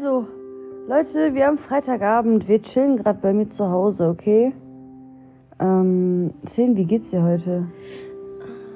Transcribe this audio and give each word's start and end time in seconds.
Also, 0.00 0.26
Leute, 0.88 1.34
wir 1.34 1.46
haben 1.46 1.58
Freitagabend. 1.58 2.48
Wir 2.48 2.62
chillen 2.62 2.96
gerade 2.96 3.18
bei 3.20 3.34
mir 3.34 3.50
zu 3.50 3.68
Hause, 3.68 4.08
okay? 4.08 4.50
Ähm, 5.58 6.32
Zehn, 6.46 6.74
wie 6.74 6.86
geht's 6.86 7.10
dir 7.10 7.22
heute? 7.22 7.66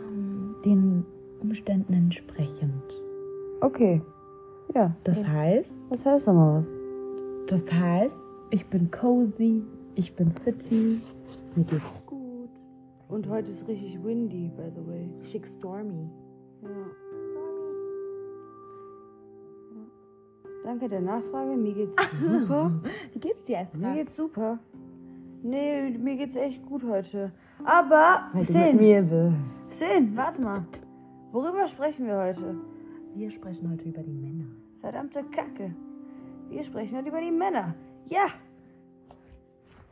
Ähm, 0.06 0.54
den 0.66 1.06
Umständen 1.40 1.94
entsprechend. 1.94 2.82
Okay. 3.62 4.02
Ja. 4.74 4.94
Das 5.04 5.26
heißt, 5.26 5.70
Was 5.88 6.04
heißt 6.04 6.26
nochmal 6.26 6.62
was? 6.62 7.58
das 7.58 7.72
heißt, 7.72 8.14
ich 8.50 8.66
bin 8.66 8.90
cozy, 8.90 9.62
ich 9.94 10.14
bin 10.14 10.30
fitty, 10.30 11.00
mir 11.56 11.64
geht's 11.64 12.02
gut. 12.04 12.50
Und 13.08 13.30
heute 13.30 13.50
ist 13.50 13.66
richtig 13.66 13.98
windy, 14.04 14.50
by 14.54 14.70
the 14.76 14.86
way. 14.86 15.08
Schick 15.22 15.46
stormy. 15.46 16.06
Danke 20.74 20.88
der 20.88 21.02
Nachfrage. 21.02 21.56
Mir 21.56 21.72
geht's 21.72 22.02
super. 22.20 22.72
Wie 23.12 23.20
geht's 23.20 23.44
dir, 23.44 23.58
Esra? 23.58 23.78
Mir 23.78 23.94
geht's 23.94 24.16
super. 24.16 24.58
Nee, 25.44 25.90
mir 25.90 26.16
geht's 26.16 26.34
echt 26.36 26.66
gut 26.66 26.82
heute. 26.82 27.30
Aber, 27.64 28.28
Sin, 28.42 28.76
mir 28.78 29.00
bist. 29.02 29.78
Sin, 29.78 30.16
warte 30.16 30.42
mal. 30.42 30.64
Worüber 31.30 31.68
sprechen 31.68 32.06
wir 32.06 32.18
heute? 32.18 32.56
Wir 33.14 33.30
sprechen 33.30 33.70
heute 33.70 33.84
über 33.88 34.02
die 34.02 34.10
Männer. 34.14 34.46
Verdammte 34.80 35.22
Kacke. 35.30 35.72
Wir 36.50 36.64
sprechen 36.64 36.96
heute 36.98 37.08
über 37.08 37.20
die 37.20 37.30
Männer. 37.30 37.72
Ja. 38.10 38.26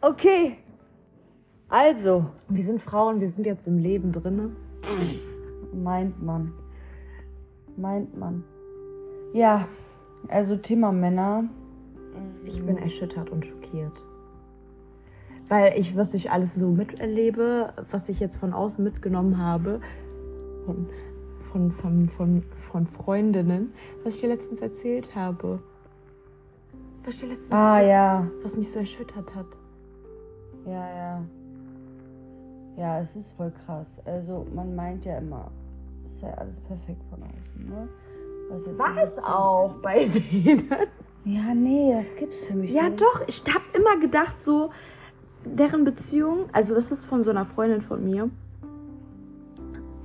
Okay. 0.01 0.56
Also, 1.68 2.26
Wir 2.48 2.64
sind 2.64 2.82
Frauen, 2.82 3.20
wir 3.20 3.28
sind 3.28 3.46
jetzt 3.46 3.68
im 3.68 3.78
Leben 3.78 4.10
drinne. 4.10 4.51
meint 5.73 6.20
man. 6.20 6.52
Meint 7.76 8.18
man. 8.18 8.42
Ja, 9.32 9.68
also 10.28 10.56
Thema 10.56 10.92
Männer. 10.92 11.45
Ich 12.45 12.62
bin 12.62 12.76
erschüttert 12.76 13.30
und 13.30 13.46
schockiert. 13.46 13.92
Weil 15.48 15.79
ich, 15.79 15.96
was 15.96 16.14
ich 16.14 16.30
alles 16.30 16.54
so 16.54 16.68
miterlebe, 16.68 17.73
was 17.90 18.09
ich 18.09 18.20
jetzt 18.20 18.37
von 18.37 18.52
außen 18.52 18.82
mitgenommen 18.84 19.38
habe, 19.38 19.80
von, 20.66 20.88
von, 21.51 21.70
von, 21.73 22.09
von, 22.10 22.42
von 22.70 22.87
Freundinnen, 22.87 23.73
was 24.04 24.14
ich 24.14 24.20
dir 24.20 24.29
letztens 24.29 24.60
erzählt 24.60 25.14
habe. 25.14 25.60
Was 27.04 27.14
ich 27.14 27.20
dir 27.20 27.29
letztens 27.29 27.52
Ah 27.52 27.80
erzählt 27.80 27.90
ja. 27.90 28.30
was 28.42 28.57
mich 28.57 28.70
so 28.70 28.79
erschüttert 28.79 29.34
hat. 29.34 29.46
Ja, 30.66 30.96
ja. 30.96 31.24
Ja, 32.76 33.01
es 33.01 33.14
ist 33.16 33.32
voll 33.32 33.52
krass. 33.64 33.86
Also 34.04 34.46
man 34.54 34.74
meint 34.74 35.04
ja 35.04 35.18
immer, 35.18 35.51
es 36.07 36.14
ist 36.14 36.23
ja 36.23 36.34
alles 36.34 36.59
perfekt 36.60 37.02
von 37.10 37.23
außen, 37.23 37.68
ne? 37.68 37.88
War 38.76 38.96
es 39.02 39.18
auch 39.18 39.74
bei 39.82 40.04
denen? 40.32 40.68
Ja, 41.24 41.54
nee, 41.54 41.95
das 41.95 42.14
gibt's 42.16 42.40
für 42.40 42.54
mich 42.54 42.72
Ja, 42.72 42.88
nicht. 42.88 43.00
doch. 43.00 43.22
Ich 43.28 43.42
habe 43.52 43.64
immer 43.74 43.98
gedacht, 44.00 44.42
so, 44.42 44.70
deren 45.45 45.84
Beziehung, 45.84 46.46
also 46.52 46.74
das 46.74 46.90
ist 46.92 47.04
von 47.04 47.23
so 47.23 47.30
einer 47.30 47.46
Freundin 47.46 47.82
von 47.82 48.04
mir, 48.04 48.28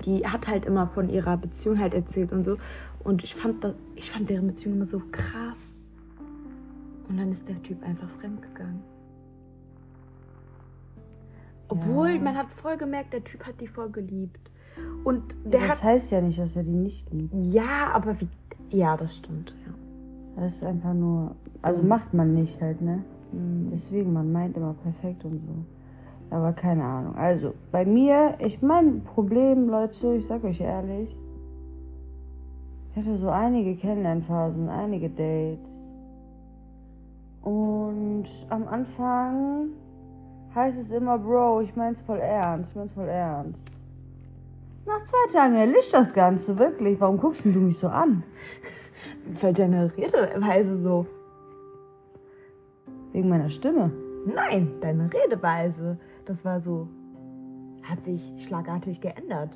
die 0.05 0.25
hat 0.27 0.47
halt 0.47 0.65
immer 0.65 0.87
von 0.87 1.09
ihrer 1.09 1.37
Beziehung 1.37 1.79
halt 1.79 1.93
erzählt 1.93 2.31
und 2.31 2.43
so. 2.45 2.57
Und 3.03 3.23
ich 3.23 3.35
fand, 3.35 3.63
das, 3.63 3.73
ich 3.95 4.11
fand 4.11 4.29
deren 4.29 4.47
Beziehung 4.47 4.75
immer 4.75 4.85
so 4.85 5.01
krass. 5.11 5.61
Und 7.09 7.17
dann 7.17 7.31
ist 7.31 7.47
der 7.47 7.61
Typ 7.63 7.83
einfach 7.83 8.09
fremdgegangen. 8.19 8.81
Obwohl, 11.69 12.11
Ja. 12.11 12.21
man 12.21 12.37
hat 12.37 12.47
voll 12.61 12.77
gemerkt, 12.77 13.13
der 13.13 13.23
Typ 13.23 13.45
hat 13.45 13.59
die 13.59 13.67
voll 13.67 13.89
geliebt. 13.89 14.39
Und 15.03 15.23
der 15.45 15.61
das 15.61 15.69
hat. 15.69 15.83
heißt 15.83 16.11
ja 16.11 16.21
nicht, 16.21 16.37
dass 16.39 16.55
er 16.55 16.63
die 16.63 16.71
nicht 16.71 17.11
liebt. 17.13 17.33
Ja, 17.53 17.91
aber 17.93 18.19
wie. 18.19 18.27
Ja, 18.69 18.97
das 18.97 19.15
stimmt. 19.15 19.53
Ja. 19.65 19.73
Das 20.43 20.53
ist 20.55 20.63
einfach 20.63 20.93
nur. 20.93 21.35
Also 21.61 21.81
Mhm. 21.81 21.87
macht 21.87 22.13
man 22.13 22.33
nicht 22.33 22.59
halt, 22.61 22.81
ne? 22.81 23.03
Deswegen, 23.73 24.13
man 24.13 24.31
meint 24.31 24.55
immer 24.57 24.73
perfekt 24.83 25.23
und 25.25 25.39
so. 25.45 26.35
Aber 26.35 26.51
keine 26.53 26.83
Ahnung. 26.83 27.15
Also, 27.15 27.53
bei 27.71 27.85
mir, 27.85 28.35
ich 28.39 28.61
mein 28.61 29.01
Problem, 29.03 29.69
Leute, 29.69 30.15
ich 30.15 30.27
sag 30.27 30.43
euch 30.43 30.59
ehrlich. 30.61 31.15
Ich 32.91 32.97
hatte 32.97 33.17
so 33.17 33.29
einige 33.29 33.75
Kennenlernphasen, 33.75 34.69
einige 34.69 35.09
Dates. 35.09 35.93
Und 37.43 38.25
am 38.49 38.67
Anfang 38.67 39.67
heißt 40.55 40.77
es 40.79 40.91
immer, 40.91 41.17
Bro, 41.17 41.61
ich 41.61 41.75
mein's 41.75 42.01
voll 42.01 42.17
ernst, 42.19 42.71
ich 42.71 42.75
mein's 42.77 42.93
voll 42.93 43.07
ernst. 43.07 43.59
Nach 44.87 45.03
zwei 45.03 45.33
Tagen 45.33 45.55
erlischt 45.55 45.93
das 45.93 46.13
Ganze, 46.13 46.57
wirklich. 46.57 46.99
Warum 47.01 47.17
guckst 47.17 47.43
denn 47.43 47.53
du 47.53 47.59
mich 47.59 47.77
so 47.77 47.89
an? 47.89 48.23
Redeweise 49.43 50.77
so. 50.77 51.05
Wegen 53.11 53.27
meiner 53.27 53.49
Stimme. 53.49 53.91
Nein, 54.25 54.75
deine 54.79 55.09
Redeweise. 55.13 55.99
Das 56.25 56.45
war 56.45 56.61
so. 56.61 56.87
Hat 57.83 58.03
sich 58.05 58.21
schlagartig 58.45 59.01
geändert. 59.01 59.51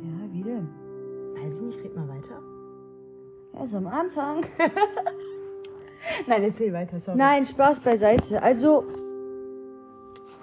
Ja, 0.00 0.32
wie 0.32 0.42
denn? 0.42 0.68
Weiß 1.34 1.56
ich 1.56 1.62
nicht, 1.62 1.84
red 1.84 1.94
mal 1.94 2.08
weiter. 2.08 2.40
Erst 3.58 3.74
am 3.74 3.86
Anfang. 3.86 4.46
Nein, 6.26 6.42
erzähl 6.42 6.72
weiter, 6.72 7.00
sorry. 7.00 7.18
Nein, 7.18 7.44
Spaß 7.44 7.80
beiseite. 7.80 8.42
Also, 8.42 8.84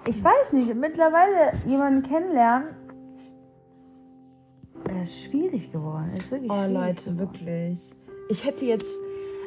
ich 0.05 0.23
weiß 0.23 0.53
nicht, 0.53 0.73
mittlerweile 0.75 1.53
jemanden 1.65 2.03
kennenlernen, 2.03 2.67
er 4.99 5.03
ist 5.05 5.21
schwierig 5.23 5.71
geworden. 5.71 6.09
Er 6.13 6.19
ist 6.19 6.29
wirklich 6.31 6.51
Oh 6.51 6.65
Leute, 6.71 7.11
geworden. 7.11 7.19
wirklich. 7.19 7.77
Ich 8.29 8.45
hätte 8.45 8.65
jetzt, 8.65 8.93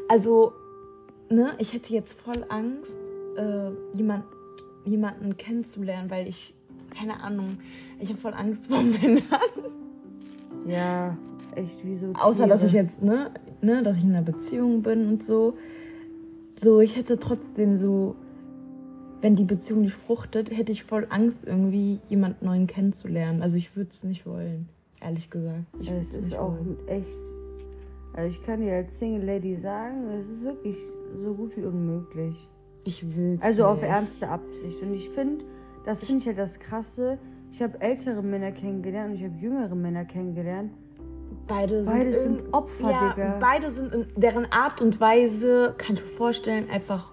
also, 0.08 0.52
ne, 1.30 1.52
ich 1.58 1.72
hätte 1.72 1.92
jetzt 1.92 2.12
voll 2.20 2.44
Angst, 2.48 2.90
äh, 3.36 3.70
jemand, 3.96 4.24
jemanden 4.84 5.36
kennenzulernen, 5.36 6.10
weil 6.10 6.26
ich, 6.26 6.54
keine 6.96 7.20
Ahnung, 7.22 7.58
ich 8.00 8.08
habe 8.08 8.18
voll 8.18 8.34
Angst 8.34 8.66
vor 8.66 8.82
Männern. 8.82 9.22
Ja, 10.66 11.16
echt 11.54 11.84
wie 11.84 11.96
so. 11.96 12.12
Außer, 12.14 12.46
dass 12.46 12.62
ich 12.62 12.72
jetzt, 12.72 13.02
ne, 13.02 13.30
ne, 13.60 13.82
dass 13.82 13.96
ich 13.98 14.04
in 14.04 14.10
einer 14.14 14.22
Beziehung 14.22 14.82
bin 14.82 15.06
und 15.06 15.24
so. 15.24 15.54
So, 16.56 16.80
ich 16.80 16.96
hätte 16.96 17.18
trotzdem 17.18 17.78
so, 17.78 18.14
wenn 19.20 19.36
die 19.36 19.44
Beziehung 19.44 19.82
nicht 19.82 19.94
fruchtet, 20.06 20.50
hätte 20.50 20.72
ich 20.72 20.84
voll 20.84 21.06
Angst, 21.10 21.38
irgendwie 21.44 22.00
jemand 22.08 22.42
Neuen 22.42 22.66
kennenzulernen. 22.66 23.42
Also 23.42 23.56
ich 23.56 23.74
würde 23.76 23.90
es 23.92 24.02
nicht 24.02 24.26
wollen, 24.26 24.68
ehrlich 25.02 25.28
gesagt. 25.30 25.64
Ich 25.80 25.90
Es 25.90 26.12
ist 26.12 26.34
auch 26.36 26.52
wollen. 26.52 26.76
echt. 26.86 27.06
Also, 28.14 28.30
ich 28.30 28.42
kann 28.44 28.60
dir 28.60 28.74
als 28.74 28.98
Single 28.98 29.24
Lady 29.24 29.56
sagen, 29.56 30.08
es 30.20 30.28
ist 30.28 30.44
wirklich 30.44 30.76
so 31.22 31.34
gut 31.34 31.56
wie 31.56 31.62
unmöglich. 31.64 32.48
Ich 32.84 33.16
will 33.16 33.38
Also 33.40 33.64
auf 33.64 33.80
nicht. 33.80 33.88
ernste 33.90 34.28
Absicht. 34.28 34.82
Und 34.82 34.94
ich 34.94 35.08
finde, 35.10 35.44
das 35.86 36.04
finde 36.04 36.20
ich 36.20 36.26
halt 36.26 36.38
das 36.38 36.58
Krasse. 36.58 37.18
Ich 37.52 37.62
habe 37.62 37.80
ältere 37.80 38.22
Männer 38.22 38.50
kennengelernt 38.52 39.10
und 39.12 39.16
ich 39.18 39.24
habe 39.24 39.34
jüngere 39.40 39.74
Männer 39.74 40.04
kennengelernt. 40.04 40.72
Beide 41.46 41.76
sind, 41.84 41.86
Beides 41.86 42.22
sind 42.22 42.36
irgend- 42.38 42.54
Opfer, 42.54 42.90
ja, 42.90 43.10
Digga. 43.10 43.38
Beide 43.40 43.70
sind 43.72 43.92
in 43.94 44.06
deren 44.20 44.46
Art 44.52 44.80
und 44.80 45.00
Weise, 45.00 45.74
kann 45.78 45.96
ich 45.96 46.02
mir 46.02 46.16
vorstellen, 46.16 46.68
einfach 46.70 47.10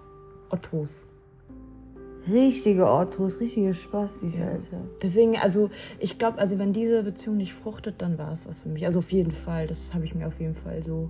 Ottos. 0.50 1.06
Richtige 2.28 2.86
Ortos, 2.86 3.40
richtige 3.40 3.72
Spastis, 3.74 4.34
Ja. 4.34 4.46
Alter. 4.46 4.80
Deswegen, 5.02 5.36
also 5.38 5.70
ich 5.98 6.18
glaube, 6.18 6.38
also 6.38 6.58
wenn 6.58 6.72
diese 6.72 7.02
Beziehung 7.02 7.36
nicht 7.38 7.54
fruchtet, 7.54 8.00
dann 8.02 8.18
war 8.18 8.32
es 8.34 8.40
das 8.46 8.58
für 8.60 8.68
mich. 8.68 8.84
Also 8.86 8.98
auf 8.98 9.10
jeden 9.10 9.32
Fall, 9.32 9.66
das 9.66 9.92
habe 9.94 10.04
ich 10.04 10.14
mir 10.14 10.26
auf 10.26 10.38
jeden 10.38 10.54
Fall 10.56 10.82
so 10.82 11.08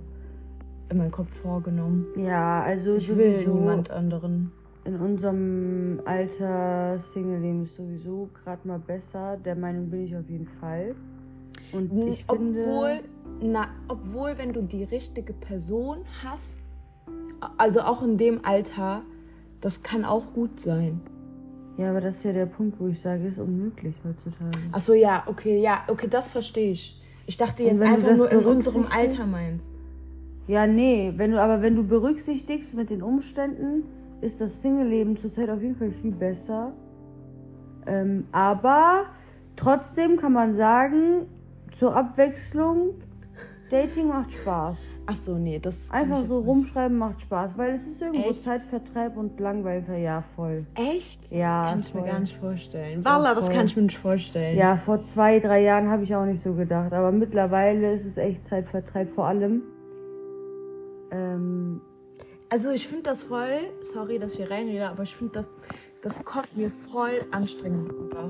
in 0.89 0.97
meinen 0.97 1.11
Kopf 1.11 1.29
vorgenommen. 1.41 2.05
Ja, 2.17 2.61
also 2.63 2.95
Ich 2.95 3.07
will 3.15 3.45
niemand 3.47 3.89
anderen. 3.91 4.51
in 4.85 4.95
unserem 4.95 5.99
Alter 6.05 6.99
Single-Leben 7.13 7.63
ist 7.63 7.75
sowieso 7.75 8.29
gerade 8.43 8.67
mal 8.67 8.79
besser. 8.79 9.37
Der 9.45 9.55
Meinung 9.55 9.89
bin 9.89 10.05
ich 10.05 10.15
auf 10.15 10.29
jeden 10.29 10.47
Fall. 10.59 10.95
Und 11.71 11.91
ich 12.07 12.25
finde... 12.25 12.61
obwohl, 12.61 12.99
na, 13.41 13.67
obwohl, 13.87 14.37
wenn 14.37 14.53
du 14.53 14.61
die 14.61 14.83
richtige 14.85 15.33
Person 15.33 15.99
hast, 16.23 16.55
also 17.57 17.81
auch 17.81 18.01
in 18.03 18.17
dem 18.17 18.43
Alter, 18.43 19.01
das 19.61 19.81
kann 19.83 20.03
auch 20.03 20.33
gut 20.33 20.59
sein. 20.59 20.99
Ja, 21.81 21.89
aber 21.89 22.01
das 22.01 22.17
ist 22.17 22.25
ja 22.25 22.31
der 22.31 22.45
Punkt, 22.45 22.79
wo 22.79 22.87
ich 22.87 23.01
sage, 23.01 23.25
ist 23.25 23.39
unmöglich 23.39 23.95
heutzutage. 24.05 24.51
Achso, 24.71 24.93
ja, 24.93 25.23
okay, 25.25 25.59
ja, 25.59 25.81
okay, 25.87 26.07
das 26.07 26.29
verstehe 26.29 26.73
ich. 26.73 27.01
Ich 27.25 27.37
dachte 27.37 27.63
jetzt 27.63 27.81
einfach 27.81 28.15
nur 28.15 28.31
in 28.31 28.45
unserem 28.45 28.85
Alter 28.85 29.25
meinst. 29.25 29.65
Ja, 30.47 30.67
nee, 30.67 31.11
wenn 31.15 31.31
du, 31.31 31.41
aber 31.41 31.63
wenn 31.63 31.75
du 31.75 31.83
berücksichtigst 31.83 32.75
mit 32.75 32.91
den 32.91 33.01
Umständen, 33.01 33.83
ist 34.21 34.39
das 34.39 34.61
Single-Leben 34.61 35.17
zurzeit 35.17 35.49
auf 35.49 35.59
jeden 35.63 35.75
Fall 35.75 35.91
viel 36.03 36.11
besser. 36.11 36.71
Ähm, 37.87 38.25
aber 38.31 39.05
trotzdem 39.55 40.17
kann 40.17 40.33
man 40.33 40.55
sagen, 40.57 41.25
zur 41.79 41.95
Abwechslung, 41.95 42.91
Dating 43.71 44.09
macht 44.09 44.33
Spaß. 44.33 44.77
Achso, 45.07 45.35
nee, 45.37 45.57
das. 45.59 45.89
Einfach 45.91 46.25
so 46.25 46.39
rumschreiben 46.39 46.97
macht 46.97 47.21
Spaß, 47.21 47.57
weil 47.57 47.73
es 47.75 47.87
ist 47.87 48.01
irgendwo 48.01 48.29
Echt? 48.29 48.43
Zeitvertreib 48.43 49.17
und 49.17 49.39
Langweiler, 49.39 49.97
ja, 49.97 50.23
voll. 50.35 50.65
Echt? 50.75 51.19
Ja, 51.31 51.69
Kann 51.69 51.79
ich 51.79 51.93
mir 51.93 52.01
voll. 52.01 52.09
gar 52.09 52.19
nicht 52.19 52.37
vorstellen. 52.37 53.03
Walla, 53.05 53.33
das 53.33 53.45
voll. 53.45 53.53
kann 53.55 53.65
ich 53.65 53.75
mir 53.75 53.81
nicht 53.83 53.97
vorstellen. 53.97 54.57
Ja, 54.57 54.77
vor 54.85 55.01
zwei, 55.03 55.39
drei 55.39 55.61
Jahren 55.63 55.89
habe 55.89 56.03
ich 56.03 56.13
auch 56.15 56.25
nicht 56.25 56.43
so 56.43 56.53
gedacht, 56.53 56.93
aber 56.93 57.11
mittlerweile 57.11 57.93
ist 57.93 58.05
es 58.05 58.17
echt 58.17 58.45
Zeitvertreib 58.45 59.09
vor 59.15 59.25
allem. 59.25 59.63
Ähm, 61.11 61.81
Also 62.49 62.69
ich 62.71 62.87
finde 62.87 63.03
das 63.03 63.23
voll, 63.23 63.59
sorry, 63.93 64.19
dass 64.19 64.31
ich 64.33 64.37
hier 64.37 64.51
reinrede, 64.51 64.89
aber 64.89 65.03
ich 65.03 65.15
finde 65.15 65.33
das, 65.33 65.45
das 66.03 66.23
kommt 66.25 66.55
mir 66.57 66.71
voll 66.91 67.23
anstrengend 67.31 67.91
rüber. 67.91 68.29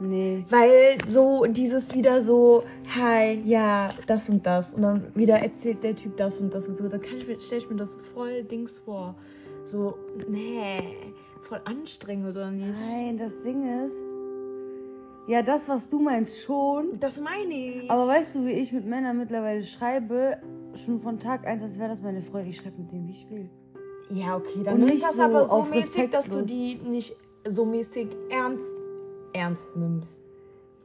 Nee. 0.00 0.44
Weil 0.48 0.98
so 1.08 1.44
dieses 1.46 1.92
wieder 1.94 2.22
so, 2.22 2.62
hi, 2.94 3.40
ja, 3.44 3.88
das 4.06 4.28
und 4.28 4.46
das. 4.46 4.74
Und 4.74 4.82
dann 4.82 5.12
wieder 5.14 5.38
erzählt 5.38 5.82
der 5.82 5.96
Typ 5.96 6.16
das 6.16 6.38
und 6.40 6.54
das 6.54 6.68
und 6.68 6.76
so. 6.78 6.88
Dann 6.88 7.00
kann 7.00 7.18
ich 7.18 7.26
mir, 7.26 7.40
stelle 7.40 7.62
ich 7.62 7.70
mir 7.70 7.76
das 7.76 7.96
voll 8.14 8.44
Dings 8.44 8.78
vor. 8.78 9.14
So, 9.64 9.94
nee, 10.28 10.80
voll 11.48 11.60
anstrengend 11.64 12.28
oder 12.28 12.50
nicht? 12.50 12.74
Nein, 12.88 13.18
das 13.18 13.40
Ding 13.42 13.84
ist. 13.84 13.96
Ja, 15.26 15.42
das, 15.42 15.68
was 15.68 15.88
du 15.90 15.98
meinst, 16.00 16.40
schon. 16.42 16.98
Das 17.00 17.20
meine 17.20 17.52
ich. 17.52 17.90
Aber 17.90 18.06
weißt 18.06 18.36
du, 18.36 18.46
wie 18.46 18.52
ich 18.52 18.72
mit 18.72 18.86
Männern 18.86 19.18
mittlerweile 19.18 19.62
schreibe? 19.62 20.38
Schon 20.74 21.00
von 21.00 21.18
Tag 21.18 21.46
1, 21.46 21.62
als 21.62 21.78
wäre 21.78 21.88
das 21.90 22.00
meine 22.02 22.22
Freundin. 22.22 22.50
Ich 22.50 22.56
schreibe 22.56 22.78
mit 22.80 22.92
denen, 22.92 23.08
wie 23.08 23.12
ich 23.12 23.28
will. 23.30 23.50
ja, 24.10 24.36
okay, 24.36 24.62
dann 24.64 24.76
Und 24.76 24.84
ist 24.84 24.94
nicht 24.94 25.04
das 25.04 25.16
so 25.16 25.22
aber 25.22 25.44
so 25.44 25.62
mäßig, 25.64 26.10
dass 26.10 26.30
du 26.30 26.42
die 26.42 26.76
nicht 26.76 27.14
so 27.46 27.66
mäßig 27.66 28.08
ernst, 28.30 28.64
ernst 29.32 29.64
nimmst. 29.76 30.20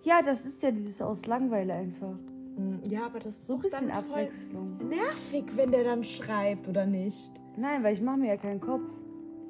Ja, 0.03 0.21
das 0.21 0.45
ist 0.45 0.61
ja 0.63 0.71
dieses 0.71 1.01
aus 1.01 1.25
Langeweile 1.25 1.73
einfach. 1.73 2.13
Mm, 2.57 2.83
Ja, 2.83 3.05
aber 3.05 3.19
das 3.19 3.35
ist 3.37 3.47
So 3.47 3.55
ein 3.55 3.61
bisschen 3.61 3.91
Abwechslung. 3.91 4.77
nervig, 4.89 5.45
wenn 5.55 5.71
der 5.71 5.83
dann 5.85 6.03
schreibt, 6.03 6.67
oder 6.67 6.85
nicht? 6.85 7.31
Nein, 7.57 7.83
weil 7.83 7.93
ich 7.93 8.01
mache 8.01 8.17
mir 8.17 8.27
ja 8.29 8.37
keinen 8.37 8.59
Kopf. 8.61 8.81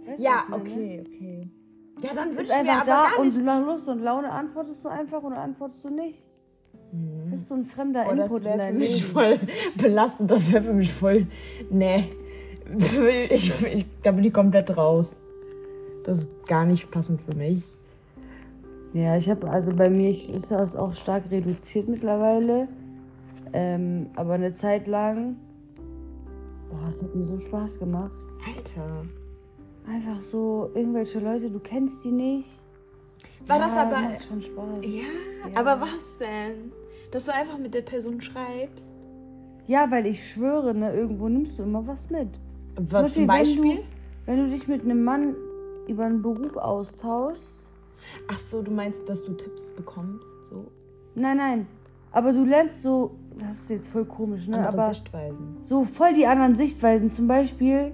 Weißt 0.06 0.22
Ja, 0.22 0.44
okay, 0.52 1.04
okay. 1.08 1.48
Ja, 2.02 2.14
dann 2.14 2.36
bist 2.36 2.52
einfach 2.52 2.84
da 2.84 3.08
und 3.20 3.44
nach 3.44 3.66
Lust 3.66 3.88
und 3.88 4.00
Laune 4.02 4.30
antwortest 4.30 4.84
du 4.84 4.90
einfach 4.90 5.24
oder 5.24 5.38
antwortest 5.38 5.84
du 5.86 5.90
nicht. 5.90 6.22
Das 7.32 7.42
ist 7.42 7.48
so 7.48 7.56
ein 7.56 7.66
fremder 7.66 8.06
Oh, 8.08 8.14
das 8.14 8.26
Input 8.26 8.40
in 8.42 8.46
wäre 8.46 8.54
für 8.54 8.58
dein 8.60 8.78
mich 8.78 9.00
Leben. 9.02 9.14
voll 9.14 9.40
belastend. 9.78 10.30
Das 10.30 10.52
wäre 10.52 10.64
für 10.64 10.74
mich 10.74 10.94
voll. 10.94 11.28
Nee. 11.70 12.10
Ich, 13.30 13.52
ich, 13.66 13.86
da 14.04 14.12
bin 14.12 14.24
ich 14.24 14.34
komplett 14.34 14.76
raus. 14.78 15.18
Das 16.06 16.20
ist 16.20 16.48
gar 16.48 16.66
nicht 16.66 16.90
passend 16.92 17.22
für 17.22 17.36
mich. 17.36 17.62
Ja, 18.94 19.18
ich 19.18 19.28
habe, 19.28 19.50
also 19.50 19.76
bei 19.76 19.90
mir 19.90 20.12
ist 20.12 20.52
das 20.52 20.76
auch 20.76 20.94
stark 20.94 21.24
reduziert 21.32 21.88
mittlerweile. 21.88 22.68
Ähm, 23.52 24.08
aber 24.16 24.34
eine 24.34 24.54
Zeit 24.54 24.88
lang, 24.88 25.36
boah, 26.70 26.90
es 26.90 27.02
hat 27.02 27.14
mir 27.16 27.26
so 27.26 27.40
Spaß 27.40 27.80
gemacht. 27.80 28.12
Alter. 28.46 29.06
Einfach 29.88 30.22
so, 30.22 30.70
irgendwelche 30.76 31.20
Leute, 31.20 31.50
du 31.50 31.60
kennst 31.60 32.04
die 32.04 32.12
nicht. 32.12 32.50
War 33.48 33.60
ja, 33.60 33.66
das 33.66 33.78
aber. 33.78 34.02
Macht 34.02 34.24
schon 34.24 34.42
Spaß. 34.42 34.84
Ja, 34.84 35.50
Ja. 35.52 35.60
aber 35.60 35.82
was 35.82 36.18
denn? 36.20 36.72
Dass 37.12 37.26
du 37.26 37.34
einfach 37.34 37.58
mit 37.58 37.74
der 37.74 37.82
Person 37.82 38.22
schreibst? 38.22 38.92
Ja, 39.68 39.90
weil 39.92 40.06
ich 40.06 40.28
schwöre, 40.28 40.74
ne, 40.74 40.94
irgendwo 40.94 41.30
nimmst 41.30 41.58
du 41.60 41.64
immer 41.64 41.86
was 41.86 42.10
mit. 42.10 42.30
Was 42.76 43.04
Beispiel, 43.04 43.22
zum 43.22 43.28
Beispiel? 43.28 43.64
Wenn 43.64 43.76
du, 43.78 43.84
wenn 44.26 44.38
du 44.46 44.50
dich 44.50 44.68
mit 44.68 44.82
einem 44.84 45.04
Mann 45.04 45.36
über 45.88 46.06
einen 46.06 46.22
Beruf 46.22 46.58
austauschst. 46.58 47.63
Ach 48.28 48.40
so, 48.40 48.62
du 48.62 48.72
meinst, 48.72 49.08
dass 49.08 49.24
du 49.24 49.34
Tipps 49.34 49.72
bekommst? 49.72 50.26
So 50.50 50.72
Nein, 51.16 51.38
nein. 51.38 51.68
Aber 52.12 52.32
du 52.32 52.44
lernst 52.46 52.82
so, 52.84 53.12
das 53.40 53.62
ist 53.62 53.70
jetzt 53.70 53.88
voll 53.90 54.06
komisch, 54.06 54.48
ne? 54.48 54.58
andere 54.58 54.84
aber 54.84 54.94
Sichtweisen. 54.94 55.58
so 55.62 55.84
voll 55.84 56.14
die 56.14 56.28
anderen 56.28 56.56
Sichtweisen. 56.56 57.10
Zum 57.10 57.28
Beispiel 57.28 57.92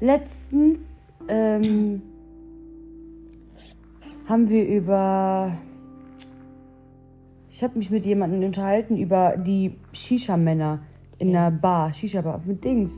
letztens 0.00 1.08
ähm, 1.28 2.02
haben 4.28 4.48
wir 4.48 4.66
über. 4.68 5.52
Ich 7.50 7.62
habe 7.64 7.78
mich 7.78 7.90
mit 7.90 8.04
jemandem 8.04 8.44
unterhalten 8.44 8.96
über 8.96 9.36
die 9.38 9.76
Shisha-Männer 9.92 10.80
in 11.18 11.30
Ja. 11.30 11.46
einer 11.46 11.56
Bar. 11.56 11.92
Shisha-Bar 11.94 12.42
mit 12.44 12.62
Dings. 12.62 12.92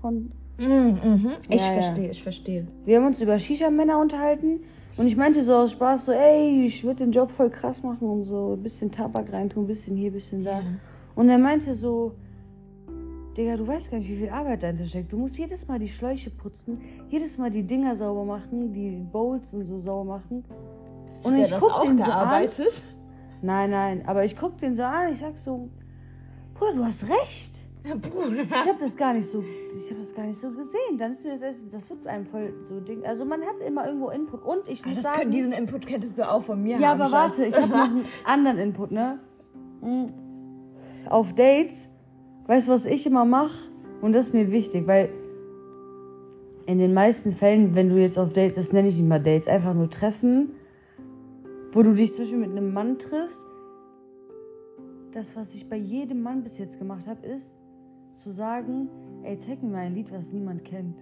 Von 0.00 0.30
Mhm, 0.58 0.98
mhm. 1.04 1.30
Ich 1.48 1.60
Ja, 1.60 1.66
ja. 1.68 1.72
verstehe, 1.82 2.10
ich 2.10 2.22
verstehe. 2.22 2.66
Wir 2.84 2.98
haben 2.98 3.06
uns 3.06 3.20
über 3.20 3.38
Shisha-Männer 3.38 3.98
unterhalten 4.00 4.60
und 4.96 5.06
ich 5.06 5.16
meinte 5.16 5.42
so 5.44 5.54
aus 5.54 5.72
Spaß 5.72 6.06
so, 6.06 6.12
ey, 6.12 6.66
ich 6.66 6.82
würde 6.82 7.04
den 7.04 7.12
Job 7.12 7.30
voll 7.30 7.50
krass 7.50 7.82
machen 7.82 8.08
und 8.08 8.24
so 8.24 8.54
ein 8.54 8.62
bisschen 8.62 8.90
Tabak 8.90 9.32
reintun, 9.32 9.64
ein 9.64 9.66
bisschen 9.68 9.96
hier, 9.96 10.10
ein 10.10 10.14
bisschen 10.14 10.42
da. 10.44 10.60
Und 11.14 11.28
er 11.28 11.38
meinte 11.38 11.74
so, 11.74 12.12
Digga, 13.36 13.56
du 13.56 13.68
weißt 13.68 13.92
gar 13.92 13.98
nicht, 13.98 14.10
wie 14.10 14.16
viel 14.16 14.30
Arbeit 14.30 14.64
dahinter 14.64 14.84
steckt. 14.86 15.12
Du 15.12 15.16
musst 15.16 15.38
jedes 15.38 15.68
Mal 15.68 15.78
die 15.78 15.86
Schläuche 15.86 16.28
putzen, 16.30 16.80
jedes 17.08 17.38
Mal 17.38 17.52
die 17.52 17.62
Dinger 17.62 17.94
sauber 17.94 18.24
machen, 18.24 18.72
die 18.72 19.00
Bowls 19.12 19.54
und 19.54 19.62
so 19.62 19.78
sauber 19.78 20.14
machen. 20.18 20.44
Und 21.22 21.34
Hat 21.34 21.42
ich 21.42 21.48
der 21.50 21.60
guck 21.60 21.68
das 21.68 21.78
auch 21.78 21.84
den 21.84 21.98
so 21.98 22.02
an. 22.02 22.08
gearbeitet? 22.10 22.82
Nein, 23.42 23.70
nein, 23.70 24.02
aber 24.06 24.24
ich 24.24 24.36
guck 24.36 24.58
den 24.58 24.74
so 24.74 24.82
an, 24.82 25.12
ich 25.12 25.20
sag 25.20 25.38
so, 25.38 25.68
Bruder, 26.54 26.72
du 26.74 26.84
hast 26.84 27.04
recht. 27.04 27.52
Bruder. 28.10 28.42
Ich 28.42 28.50
habe 28.52 28.78
das 28.78 28.96
gar 28.96 29.14
nicht 29.14 29.28
so, 29.28 29.42
ich 29.74 29.90
habe 29.90 30.00
das 30.00 30.14
gar 30.14 30.26
nicht 30.26 30.38
so 30.38 30.50
gesehen. 30.50 30.98
Dann 30.98 31.12
ist 31.12 31.24
mir 31.24 31.32
das 31.32 31.42
erst, 31.42 31.60
das 31.70 31.90
wird 31.90 32.06
einem 32.06 32.26
voll 32.26 32.52
so 32.68 32.80
Ding. 32.80 33.04
Also 33.04 33.24
man 33.24 33.42
hat 33.42 33.60
immer 33.66 33.86
irgendwo 33.86 34.10
Input 34.10 34.42
und 34.44 34.68
ich 34.68 34.84
muss 34.84 34.94
Das 34.94 35.02
sagen, 35.02 35.20
könnt, 35.20 35.34
diesen 35.34 35.52
Input 35.52 35.86
könntest 35.86 36.18
du 36.18 36.28
auch 36.28 36.42
von 36.42 36.62
mir 36.62 36.78
ja, 36.78 36.88
haben. 36.88 37.00
aber 37.00 37.12
warte, 37.12 37.44
ich 37.44 37.56
habe 37.56 37.68
noch 37.68 37.84
einen 37.84 38.04
anderen 38.24 38.58
Input, 38.58 38.90
ne? 38.90 39.18
Mhm. 39.80 40.12
Auf 41.08 41.34
Dates, 41.34 41.88
weißt 42.46 42.68
du, 42.68 42.72
was 42.72 42.84
ich 42.84 43.06
immer 43.06 43.24
mache? 43.24 43.70
Und 44.00 44.12
das 44.12 44.26
ist 44.26 44.34
mir 44.34 44.50
wichtig, 44.52 44.86
weil 44.86 45.08
in 46.66 46.78
den 46.78 46.92
meisten 46.92 47.32
Fällen, 47.32 47.74
wenn 47.74 47.88
du 47.88 47.96
jetzt 47.96 48.18
auf 48.18 48.32
Dates, 48.32 48.56
das 48.56 48.72
nenne 48.72 48.88
ich 48.88 48.98
nicht 48.98 49.08
mal 49.08 49.20
Dates, 49.22 49.48
einfach 49.48 49.72
nur 49.74 49.88
Treffen, 49.88 50.50
wo 51.72 51.82
du 51.82 51.94
dich 51.94 52.12
zum 52.12 52.24
Beispiel 52.24 52.38
mit 52.38 52.50
einem 52.50 52.72
Mann 52.72 52.98
triffst, 52.98 53.40
das, 55.12 55.34
was 55.34 55.54
ich 55.54 55.68
bei 55.68 55.76
jedem 55.76 56.22
Mann 56.22 56.42
bis 56.42 56.58
jetzt 56.58 56.78
gemacht 56.78 57.06
habe, 57.06 57.26
ist 57.26 57.56
zu 58.18 58.30
sagen, 58.30 58.88
ey, 59.22 59.38
zeig 59.38 59.62
mir 59.62 59.70
mal 59.70 59.78
ein 59.86 59.94
Lied, 59.94 60.12
was 60.12 60.32
niemand 60.32 60.64
kennt. 60.64 60.98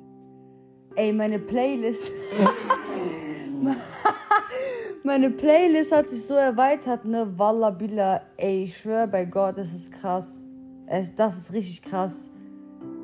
Ey, 0.95 1.13
meine 1.13 1.39
Playlist. 1.39 2.11
meine 5.05 5.31
Playlist 5.31 5.93
hat 5.93 6.09
sich 6.09 6.25
so 6.25 6.35
erweitert, 6.35 7.05
ne? 7.05 7.27
Walla 7.39 7.71
Billa. 7.71 8.23
Ey, 8.37 8.65
ich 8.65 8.77
schwöre 8.79 9.07
bei 9.09 9.25
Gott, 9.25 9.59
das 9.59 9.73
ist 9.73 9.93
krass. 9.93 10.43
Es, 10.87 11.15
das 11.15 11.37
ist 11.37 11.53
richtig 11.53 11.83
krass. 11.83 12.31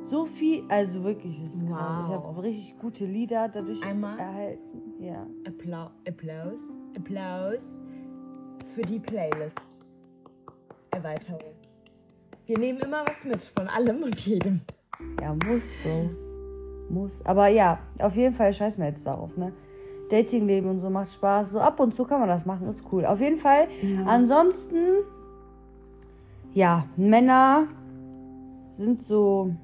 So 0.05 0.25
viel, 0.27 0.63
also 0.69 1.03
wirklich, 1.05 1.41
es 1.45 1.55
ist 1.57 1.67
krass. 1.69 2.03
Ich 2.05 2.09
Wow. 2.15 2.25
habe 2.27 2.43
richtig 2.43 2.79
gute 2.79 3.05
Lieder 3.05 3.49
dadurch 3.49 3.83
Einmal? 3.83 4.19
erhalten. 4.19 4.95
Ja. 5.01 5.27
Appla 5.47 5.91
Applaus, 6.07 6.59
Applaus 6.97 7.67
für 8.75 8.83
die 8.83 8.99
Playlist. 8.99 9.61
Erweiterung. 10.91 11.41
Wir 12.53 12.59
nehmen 12.59 12.81
immer 12.81 13.03
was 13.07 13.25
mit 13.25 13.43
von 13.57 13.67
allem 13.67 14.03
und 14.03 14.21
jedem. 14.27 14.61
Ja, 15.23 15.35
muss, 15.47 15.75
Bro. 15.83 16.11
Muss. 16.91 17.25
Aber 17.25 17.49
ja, 17.49 17.79
auf 17.99 18.15
jeden 18.15 18.35
Fall 18.35 18.53
scheiß 18.53 18.77
mir 18.77 18.89
jetzt 18.89 19.07
darauf, 19.07 19.35
ne? 19.39 19.55
Datingleben 20.11 20.69
und 20.69 20.79
so 20.79 20.91
macht 20.91 21.15
Spaß. 21.15 21.53
So 21.53 21.61
ab 21.61 21.81
und 21.81 21.95
zu 21.95 22.05
kann 22.05 22.21
man 22.21 22.29
das 22.29 22.45
machen, 22.45 22.69
ist 22.69 22.85
cool. 22.93 23.07
Auf 23.07 23.21
jeden 23.21 23.39
Fall. 23.39 23.69
Ansonsten, 24.05 24.99
ja, 26.53 26.85
Männer 26.99 27.69
sind 28.77 29.03
so. 29.03 29.55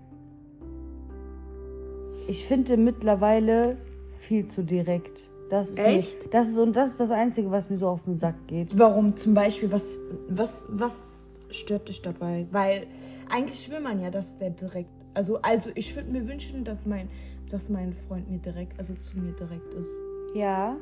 Ich 2.27 2.47
finde 2.47 2.79
mittlerweile 2.79 3.77
viel 4.21 4.47
zu 4.47 4.63
direkt. 4.63 5.29
Das 5.51 5.69
ist 5.69 5.79
Echt? 5.79 6.25
Mir, 6.25 6.31
das 6.31 6.49
ist 6.49 6.57
und 6.57 6.75
das 6.75 6.89
ist 6.89 7.01
das 7.01 7.11
Einzige, 7.11 7.51
was 7.51 7.69
mir 7.69 7.77
so 7.77 7.87
auf 7.87 8.03
den 8.05 8.17
Sack 8.17 8.47
geht. 8.47 8.79
Warum 8.79 9.15
zum 9.15 9.35
Beispiel, 9.35 9.71
was, 9.71 10.01
was, 10.31 10.67
was 10.71 11.28
stört 11.51 11.89
dich 11.89 12.03
dabei? 12.03 12.47
Weil 12.51 12.87
eigentlich 13.29 13.71
will 13.71 13.81
man 13.81 14.01
ja, 14.01 14.11
dass 14.11 14.37
der 14.39 14.51
direkt. 14.51 14.91
Also, 15.15 15.41
also 15.43 15.71
ich 15.75 15.95
würde 15.97 16.11
mir 16.11 16.27
wünschen, 16.29 16.65
dass 16.65 16.85
mein, 16.87 17.09
dass 17.51 17.69
mein 17.69 17.93
Freund 18.07 18.31
mir 18.31 18.39
direkt, 18.39 18.79
also 18.79 18.95
zu 18.95 19.19
mir 19.19 19.33
direkt 19.33 19.75
ist. 19.75 19.91
Ja. 20.35 20.77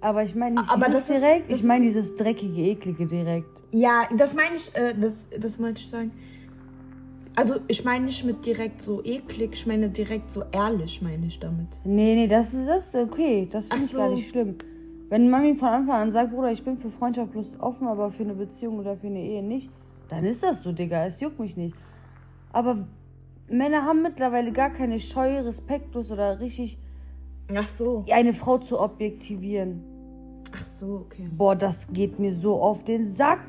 Aber 0.00 0.22
ich 0.22 0.34
meine 0.34 0.60
nicht 0.60 0.70
Aber 0.70 0.86
das 0.86 1.00
ist- 1.00 1.08
direkt, 1.10 1.50
das 1.50 1.58
ich 1.58 1.64
meine 1.64 1.84
dieses 1.84 2.14
dreckige, 2.16 2.62
eklige 2.62 3.06
direkt. 3.06 3.48
Ja, 3.72 4.08
das 4.16 4.34
meine 4.34 4.56
ich, 4.56 4.74
äh, 4.74 4.94
das, 4.94 5.26
das 5.38 5.58
wollte 5.58 5.80
ich 5.80 5.88
sagen. 5.88 6.12
Also 7.34 7.56
ich 7.68 7.84
meine 7.84 8.06
nicht 8.06 8.24
mit 8.24 8.46
direkt 8.46 8.80
so 8.80 9.04
eklig, 9.04 9.50
ich 9.52 9.66
meine 9.66 9.90
direkt 9.90 10.30
so 10.30 10.42
ehrlich, 10.52 11.02
meine 11.02 11.26
ich 11.26 11.38
damit. 11.38 11.66
Nee, 11.84 12.14
nee, 12.14 12.28
das 12.28 12.54
ist, 12.54 12.66
das 12.66 12.86
ist 12.88 12.94
okay. 12.94 13.46
Das 13.50 13.68
finde 13.68 13.84
ich 13.84 13.92
gar 13.92 14.08
so. 14.08 14.14
nicht 14.14 14.28
schlimm. 14.30 14.56
Wenn 15.08 15.30
Mami 15.30 15.54
von 15.54 15.68
Anfang 15.68 16.02
an 16.02 16.12
sagt, 16.12 16.32
Bruder, 16.32 16.50
ich 16.50 16.64
bin 16.64 16.78
für 16.78 16.90
Freundschaft 16.90 17.32
bloß 17.32 17.60
offen, 17.60 17.86
aber 17.86 18.10
für 18.10 18.24
eine 18.24 18.34
Beziehung 18.34 18.78
oder 18.78 18.96
für 18.96 19.06
eine 19.06 19.20
Ehe 19.20 19.42
nicht, 19.42 19.70
dann 20.08 20.24
ist 20.24 20.42
das 20.42 20.62
so, 20.62 20.72
Digga. 20.72 21.06
Es 21.06 21.20
juckt 21.20 21.38
mich 21.38 21.56
nicht. 21.56 21.76
Aber 22.52 22.86
Männer 23.48 23.84
haben 23.84 24.02
mittlerweile 24.02 24.50
gar 24.52 24.70
keine 24.70 24.98
Scheu, 24.98 25.40
respektlos 25.40 26.10
oder 26.10 26.40
richtig 26.40 26.78
Ach 27.54 27.68
so. 27.76 28.04
eine 28.10 28.32
Frau 28.32 28.58
zu 28.58 28.80
objektivieren. 28.80 29.82
Ach 30.52 30.64
so, 30.64 31.04
okay. 31.06 31.28
Boah, 31.36 31.54
das 31.54 31.86
geht 31.92 32.18
mir 32.18 32.34
so 32.34 32.60
auf 32.60 32.82
den 32.84 33.06
Sack. 33.08 33.40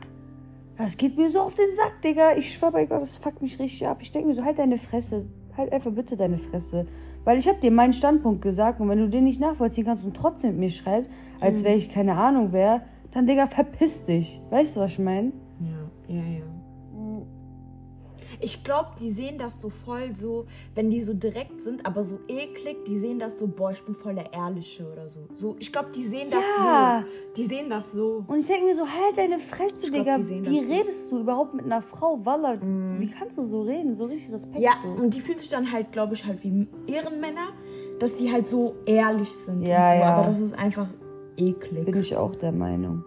Das 0.77 0.95
geht 0.97 1.17
mir 1.17 1.29
so 1.31 1.41
auf 1.41 1.55
den 1.55 1.73
Sack, 1.73 2.01
Digga. 2.03 2.35
Ich 2.35 2.53
schwör 2.53 2.71
bei 2.71 2.85
Gott, 2.85 3.01
das 3.01 3.17
fuckt 3.17 3.41
mich 3.41 3.57
richtig 3.57 3.87
ab. 3.87 3.97
Ich 4.01 4.11
denke 4.11 4.27
mir 4.27 4.35
so, 4.35 4.43
halt 4.43 4.59
deine 4.59 4.77
Fresse. 4.77 5.25
Halt 5.55 5.71
einfach 5.71 5.91
bitte 5.91 6.15
deine 6.15 6.37
Fresse. 6.37 6.85
Weil 7.23 7.39
ich 7.39 7.47
habe 7.47 7.59
dir 7.59 7.71
meinen 7.71 7.93
Standpunkt 7.93 8.43
gesagt 8.43 8.79
und 8.79 8.89
wenn 8.89 8.99
du 8.99 9.09
den 9.09 9.23
nicht 9.23 9.39
nachvollziehen 9.39 9.85
kannst 9.85 10.05
und 10.05 10.15
trotzdem 10.15 10.51
mit 10.51 10.59
mir 10.59 10.69
schreibst, 10.69 11.09
als 11.41 11.61
Mhm. 11.61 11.65
wäre 11.65 11.75
ich 11.75 11.89
keine 11.91 12.15
Ahnung 12.15 12.49
wer, 12.51 12.81
dann, 13.11 13.25
Digga, 13.25 13.47
verpiss 13.47 14.03
dich. 14.05 14.39
Weißt 14.49 14.75
du, 14.75 14.81
was 14.81 14.91
ich 14.91 14.99
meine? 14.99 15.31
Ja, 15.59 16.15
ja, 16.15 16.21
ja. 16.21 16.43
Ich 18.39 18.63
glaube, 18.63 18.89
die 18.99 19.09
sehen 19.09 19.39
das 19.39 19.59
so 19.59 19.69
voll 19.69 20.13
so, 20.15 20.45
wenn 20.75 20.91
die 20.91 21.01
so 21.01 21.13
direkt 21.13 21.59
sind, 21.61 21.83
aber 21.87 22.03
so 22.03 22.19
eklig, 22.27 22.85
die 22.85 22.99
sehen 22.99 23.17
das 23.17 23.39
so, 23.39 23.47
boah, 23.47 23.71
ich 23.71 23.81
bin 23.83 23.95
voll 23.95 24.13
der 24.13 24.31
Ehrliche 24.31 24.85
oder 24.91 25.07
so. 25.09 25.21
so 25.33 25.55
ich 25.57 25.71
glaube, 25.71 25.89
die 25.95 26.05
sehen 26.05 26.27
das 26.29 26.43
Ja. 26.63 27.03
so. 27.03 27.33
Die 27.41 27.45
sehen 27.47 27.69
das 27.69 27.91
so. 27.91 28.23
Und 28.27 28.39
ich 28.39 28.45
denke 28.47 28.65
mir 28.65 28.75
so, 28.75 28.83
halt 28.83 29.17
deine 29.17 29.39
Fresse, 29.39 29.85
Ich 29.87 29.91
glaub, 29.91 30.05
Digga. 30.05 30.19
Wie 30.29 30.41
das 30.43 30.53
so. 30.67 30.71
redest 30.71 31.11
du 31.11 31.19
überhaupt 31.21 31.55
mit 31.55 31.65
einer 31.65 31.81
Frau? 31.81 32.19
Walla, 32.25 32.57
Mhm. 32.57 32.99
wie 32.99 33.09
kannst 33.09 33.39
du 33.39 33.45
so 33.45 33.63
reden? 33.63 33.95
So 33.95 34.05
richtig 34.05 34.31
respektlos. 34.31 34.63
Ja, 34.63 35.01
und 35.01 35.13
die 35.15 35.21
fühlen 35.21 35.39
sich 35.39 35.49
dann 35.49 35.71
halt, 35.71 35.91
glaube 35.91 36.13
ich, 36.13 36.23
halt 36.23 36.43
wie 36.43 36.67
Ehrenmänner, 36.85 37.47
dass 37.99 38.13
die 38.15 38.31
halt 38.31 38.47
so 38.49 38.75
ehrlich 38.85 39.31
sind. 39.31 39.63
Ja, 39.63 39.93
und 39.93 39.97
so, 39.97 40.03
ja. 40.03 40.13
Aber 40.15 40.27
das 40.27 40.39
ist 40.39 40.53
einfach 40.53 40.87
eklig. 41.37 41.85
Bin 41.85 41.99
ich 41.99 42.15
auch 42.15 42.35
der 42.35 42.51
Meinung. 42.51 43.03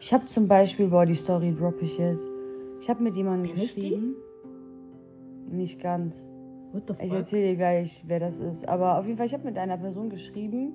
Ich 0.00 0.12
habe 0.12 0.26
zum 0.26 0.46
Beispiel, 0.48 0.88
boah, 0.88 1.06
die 1.06 1.14
Story 1.14 1.54
droppe 1.54 1.84
ich 1.84 1.98
jetzt. 1.98 2.22
Ich 2.80 2.88
habe 2.88 3.02
mit 3.02 3.16
jemandem 3.16 3.46
ich 3.46 3.74
die? 3.74 3.80
geschrieben. 3.80 4.14
Nicht 5.50 5.80
ganz. 5.80 6.14
What 6.72 6.82
the 6.88 6.94
Ich 7.00 7.08
fuck? 7.08 7.18
erzähle 7.18 7.48
dir 7.50 7.56
gleich, 7.56 8.04
wer 8.06 8.20
das 8.20 8.38
ist. 8.38 8.68
Aber 8.68 8.98
auf 8.98 9.06
jeden 9.06 9.16
Fall, 9.16 9.26
ich 9.26 9.32
habe 9.34 9.44
mit 9.44 9.56
einer 9.56 9.76
Person 9.78 10.10
geschrieben. 10.10 10.74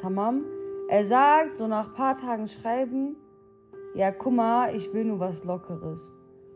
Tamam. 0.00 0.44
Er 0.88 1.06
sagt, 1.06 1.56
so 1.56 1.66
nach 1.66 1.88
ein 1.88 1.94
paar 1.94 2.18
Tagen 2.18 2.48
schreiben, 2.48 3.16
ja, 3.94 4.10
guck 4.12 4.34
mal, 4.34 4.74
ich 4.74 4.92
will 4.92 5.04
nur 5.04 5.18
was 5.20 5.44
Lockeres. 5.44 6.00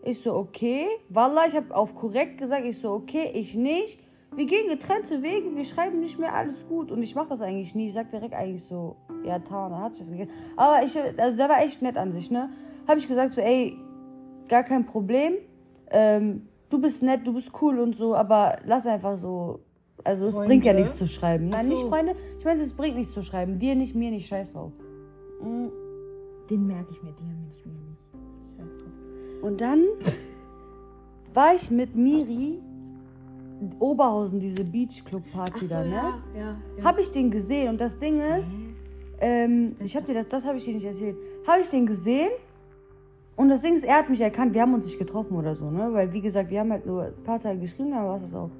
Ich 0.04 0.20
so, 0.20 0.34
okay. 0.34 0.86
Wallah, 1.08 1.46
ich 1.48 1.56
habe 1.56 1.74
auf 1.74 1.94
korrekt 1.94 2.38
gesagt, 2.38 2.64
ich 2.66 2.78
so, 2.78 2.90
okay, 2.92 3.30
ich 3.34 3.54
nicht. 3.54 4.00
Wir 4.36 4.46
gehen 4.46 4.68
getrennte 4.68 5.22
Wege, 5.22 5.54
wir 5.54 5.64
schreiben 5.64 6.00
nicht 6.00 6.18
mehr, 6.18 6.34
alles 6.34 6.66
gut. 6.68 6.90
Und 6.90 7.02
ich 7.02 7.14
mache 7.14 7.28
das 7.28 7.40
eigentlich 7.42 7.74
nie. 7.74 7.86
Ich 7.86 7.94
sag 7.94 8.10
direkt 8.10 8.34
eigentlich 8.34 8.64
so, 8.64 8.96
ja, 9.25 9.38
Tana, 9.38 9.81
hat 9.81 9.95
sich 9.95 10.02
das 10.02 10.11
gegeben. 10.11 10.31
Aber 10.57 10.85
ich, 10.85 10.99
also 11.19 11.37
der 11.37 11.49
war 11.49 11.62
echt 11.62 11.83
nett 11.83 11.97
an 11.97 12.12
sich, 12.12 12.31
ne? 12.31 12.50
Habe 12.87 12.99
ich 12.99 13.09
gesagt 13.09 13.33
so, 13.33 13.40
ey, 13.40 13.76
gar 14.49 14.62
kein 14.62 14.85
Problem. 14.87 15.35
Ähm, 15.90 16.43
du 16.71 16.81
bist 16.81 17.02
nett, 17.02 17.26
du 17.26 17.33
bist 17.33 17.50
cool 17.61 17.78
und 17.78 17.97
so, 17.97 18.14
aber 18.14 18.59
lass 18.64 18.87
einfach 18.87 19.16
so. 19.16 19.61
Also 20.02 20.26
es 20.26 20.35
Freunde? 20.35 20.49
bringt 20.49 20.64
ja 20.64 20.73
nichts 20.75 20.99
zu 20.99 21.07
schreiben. 21.07 21.49
Nein, 21.49 21.66
so. 21.66 21.73
nicht 21.73 21.88
Freunde. 21.88 22.14
Ich 22.38 22.45
meine, 22.45 22.61
es 22.61 22.73
bringt 22.75 22.97
nichts 22.97 23.14
zu 23.14 23.23
schreiben. 23.23 23.59
Dir 23.59 23.75
nicht, 23.75 23.95
mir 23.95 24.11
nicht, 24.11 24.26
scheiß 24.26 24.52
drauf. 24.52 24.73
Mm. 25.40 25.69
Den 26.50 26.66
merke 26.66 26.90
ich 26.90 27.02
mir, 27.02 27.11
merke 27.11 27.23
ich 27.23 27.64
mir 27.64 27.73
nicht. 27.73 28.00
Scheiß 28.57 28.76
drauf. 28.83 29.43
Und 29.43 29.61
dann 29.61 29.85
war 31.33 31.54
ich 31.54 31.71
mit 31.71 31.97
Miri 31.97 32.61
in 33.61 33.75
Oberhausen, 33.78 34.40
diese 34.40 34.64
Beach 34.64 35.04
Club 35.04 35.23
Party 35.33 35.66
da, 35.69 35.85
ne? 35.85 35.90
ja, 35.90 36.19
ja, 36.37 36.57
ja. 36.76 36.85
Habe 36.85 37.00
ich 37.00 37.11
den 37.11 37.31
gesehen 37.31 37.69
und 37.71 37.81
das 37.81 37.99
Ding 37.99 38.21
ist, 38.21 38.50
ähm, 39.25 39.76
ich 39.81 39.97
habe 39.97 40.04
dir 40.07 40.14
das, 40.14 40.28
das 40.28 40.45
habe 40.45 40.59
ich 40.59 40.66
dir 40.66 40.75
nicht 40.75 40.85
erzählt. 40.85 41.16
Habe 41.47 41.62
ich 41.62 41.71
den 41.71 41.87
gesehen 41.87 42.28
und 43.37 43.49
das 43.49 43.62
Ding 43.62 43.75
ist, 43.75 43.85
er 43.85 43.97
hat 43.97 44.11
mich 44.11 44.21
erkannt. 44.21 44.52
Wir 44.52 44.61
haben 44.61 44.75
uns 44.75 44.85
nicht 44.85 44.99
getroffen 44.99 45.35
oder 45.37 45.54
so, 45.54 45.71
ne? 45.71 45.88
Weil 45.93 46.12
wie 46.12 46.21
gesagt, 46.21 46.50
wir 46.50 46.61
haben 46.61 46.71
halt 46.71 46.85
nur 46.85 47.04
ein 47.04 47.25
paar 47.25 47.40
Tage 47.40 47.59
geschrieben, 47.59 47.93
dann 47.93 48.04
war 48.04 48.16
es 48.16 48.23
das 48.25 48.35
auch. 48.35 48.50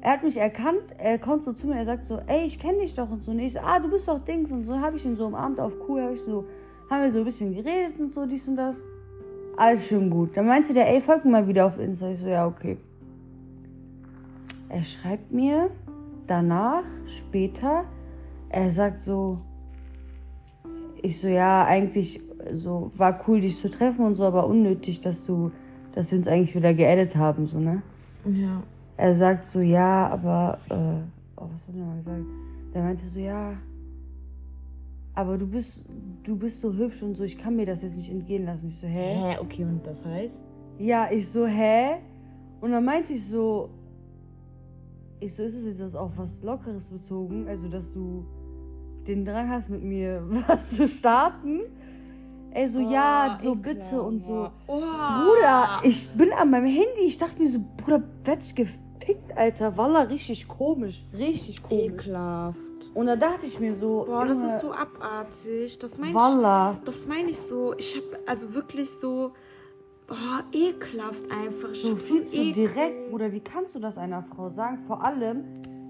Er 0.00 0.12
hat 0.12 0.24
mich 0.24 0.38
erkannt, 0.38 0.82
er 0.96 1.18
kommt 1.18 1.44
so 1.44 1.52
zu 1.52 1.66
mir, 1.66 1.76
er 1.76 1.84
sagt 1.84 2.06
so, 2.06 2.18
ey, 2.26 2.46
ich 2.46 2.58
kenne 2.58 2.78
dich 2.78 2.94
doch 2.94 3.10
und 3.10 3.24
so. 3.24 3.30
Und 3.30 3.40
ich 3.40 3.52
so, 3.52 3.60
ah, 3.60 3.78
du 3.78 3.90
bist 3.90 4.08
doch 4.08 4.24
Dings 4.24 4.50
und 4.50 4.64
so. 4.64 4.80
Habe 4.80 4.96
ich 4.96 5.04
ihn 5.04 5.16
so 5.16 5.26
umarmt 5.26 5.60
auf 5.60 5.72
cool, 5.86 6.00
habe 6.00 6.14
ich 6.14 6.22
so, 6.22 6.44
haben 6.88 7.02
wir 7.02 7.12
so 7.12 7.18
ein 7.18 7.24
bisschen 7.26 7.54
geredet 7.54 8.00
und 8.00 8.14
so, 8.14 8.24
dies 8.24 8.48
und 8.48 8.56
das. 8.56 8.76
Alles 9.58 9.86
schön 9.86 10.08
gut. 10.08 10.34
Dann 10.34 10.46
meinte 10.46 10.72
der, 10.72 10.88
ey, 10.88 11.00
folg 11.02 11.26
mir 11.26 11.30
mal 11.30 11.46
wieder 11.46 11.66
auf 11.66 11.78
Insta. 11.78 12.08
Ich 12.08 12.20
so, 12.20 12.28
ja, 12.28 12.46
okay. 12.46 12.78
Er 14.70 14.82
schreibt 14.82 15.30
mir 15.30 15.70
danach, 16.26 16.84
später, 17.06 17.84
er 18.48 18.70
sagt 18.70 19.02
so, 19.02 19.38
ich 21.04 21.20
so, 21.20 21.28
ja, 21.28 21.64
eigentlich 21.66 22.20
so, 22.52 22.90
war 22.96 23.20
cool, 23.28 23.40
dich 23.40 23.60
zu 23.60 23.70
treffen 23.70 24.04
und 24.04 24.16
so, 24.16 24.24
aber 24.24 24.46
unnötig, 24.46 25.00
dass 25.00 25.24
du, 25.26 25.50
dass 25.92 26.10
wir 26.10 26.18
uns 26.18 26.26
eigentlich 26.26 26.54
wieder 26.54 26.72
geedit 26.72 27.14
haben, 27.14 27.46
so, 27.46 27.60
ne? 27.60 27.82
Ja. 28.24 28.62
Er 28.96 29.14
sagt 29.14 29.46
so, 29.46 29.60
ja, 29.60 30.08
aber, 30.08 30.58
äh, 30.70 31.40
oh, 31.40 31.48
was 31.52 31.68
hat 31.68 31.74
er 31.76 31.84
mal 31.84 31.96
gesagt? 31.98 32.24
Der 32.74 32.82
meinte 32.82 33.06
so, 33.08 33.20
ja, 33.20 33.52
aber 35.14 35.38
du 35.38 35.46
bist, 35.46 35.84
du 36.24 36.36
bist 36.36 36.60
so 36.60 36.72
hübsch 36.72 37.02
und 37.02 37.14
so, 37.16 37.22
ich 37.22 37.38
kann 37.38 37.54
mir 37.54 37.66
das 37.66 37.82
jetzt 37.82 37.96
nicht 37.96 38.10
entgehen 38.10 38.46
lassen. 38.46 38.68
Ich 38.68 38.78
so, 38.80 38.86
hä? 38.86 39.14
Hä, 39.14 39.38
okay, 39.40 39.64
und 39.64 39.86
das 39.86 40.04
heißt? 40.04 40.42
Ja, 40.78 41.08
ich 41.10 41.28
so, 41.28 41.46
hä? 41.46 41.98
Und 42.60 42.72
dann 42.72 42.84
meinte 42.84 43.12
ich 43.12 43.28
so, 43.28 43.68
ich 45.20 45.34
so, 45.34 45.42
ist 45.44 45.54
es 45.54 45.66
jetzt 45.66 45.80
das 45.80 45.94
auf 45.94 46.12
was 46.16 46.42
Lockeres 46.42 46.84
bezogen? 46.88 47.46
Also, 47.46 47.68
dass 47.68 47.92
du 47.92 48.24
den 49.06 49.24
Drang 49.24 49.50
hast, 49.50 49.70
mit 49.70 49.82
mir 49.82 50.22
was 50.46 50.70
zu 50.70 50.88
starten? 50.88 51.60
Ey, 52.52 52.68
so, 52.68 52.78
ja, 52.78 53.36
so 53.42 53.54
bitte 53.56 54.00
und 54.00 54.20
so. 54.20 54.48
Oh. 54.68 54.78
Bruder, 54.80 55.80
ich 55.82 56.08
bin 56.12 56.32
an 56.32 56.50
meinem 56.50 56.66
Handy. 56.66 57.00
Ich 57.06 57.18
dachte 57.18 57.42
mir 57.42 57.48
so, 57.48 57.58
Bruder, 57.78 58.02
werd 58.22 58.44
ich 58.44 58.54
gefickt, 58.54 59.36
Alter. 59.36 59.76
Walla, 59.76 60.02
richtig 60.02 60.46
komisch. 60.46 61.04
Richtig 61.12 61.62
komisch. 61.64 61.86
Ekelhaft. 61.86 62.58
Und 62.94 63.06
da 63.06 63.16
dachte 63.16 63.46
ich 63.46 63.58
mir 63.58 63.74
so, 63.74 64.04
Boah, 64.06 64.24
das 64.24 64.40
ist 64.40 64.60
so 64.60 64.72
abartig. 64.72 65.78
Das 65.80 65.98
meine 65.98 66.10
ich. 66.10 66.14
Walla. 66.14 66.76
Das 66.84 67.06
meine 67.08 67.30
ich 67.30 67.40
so. 67.40 67.74
Ich 67.76 67.96
habe 67.96 68.20
also 68.26 68.54
wirklich 68.54 68.88
so. 68.90 69.32
Oh, 70.08 70.56
ekelhaft 70.56 71.22
einfach. 71.30 71.70
Ich 71.72 71.82
So 71.82 71.96
viel 71.96 72.24
zu 72.24 72.36
Ekel. 72.36 72.52
direkt, 72.52 73.10
Bruder. 73.10 73.32
Wie 73.32 73.40
kannst 73.40 73.74
du 73.74 73.80
das 73.80 73.98
einer 73.98 74.22
Frau 74.22 74.50
sagen? 74.50 74.78
Vor 74.86 75.04
allem, 75.04 75.42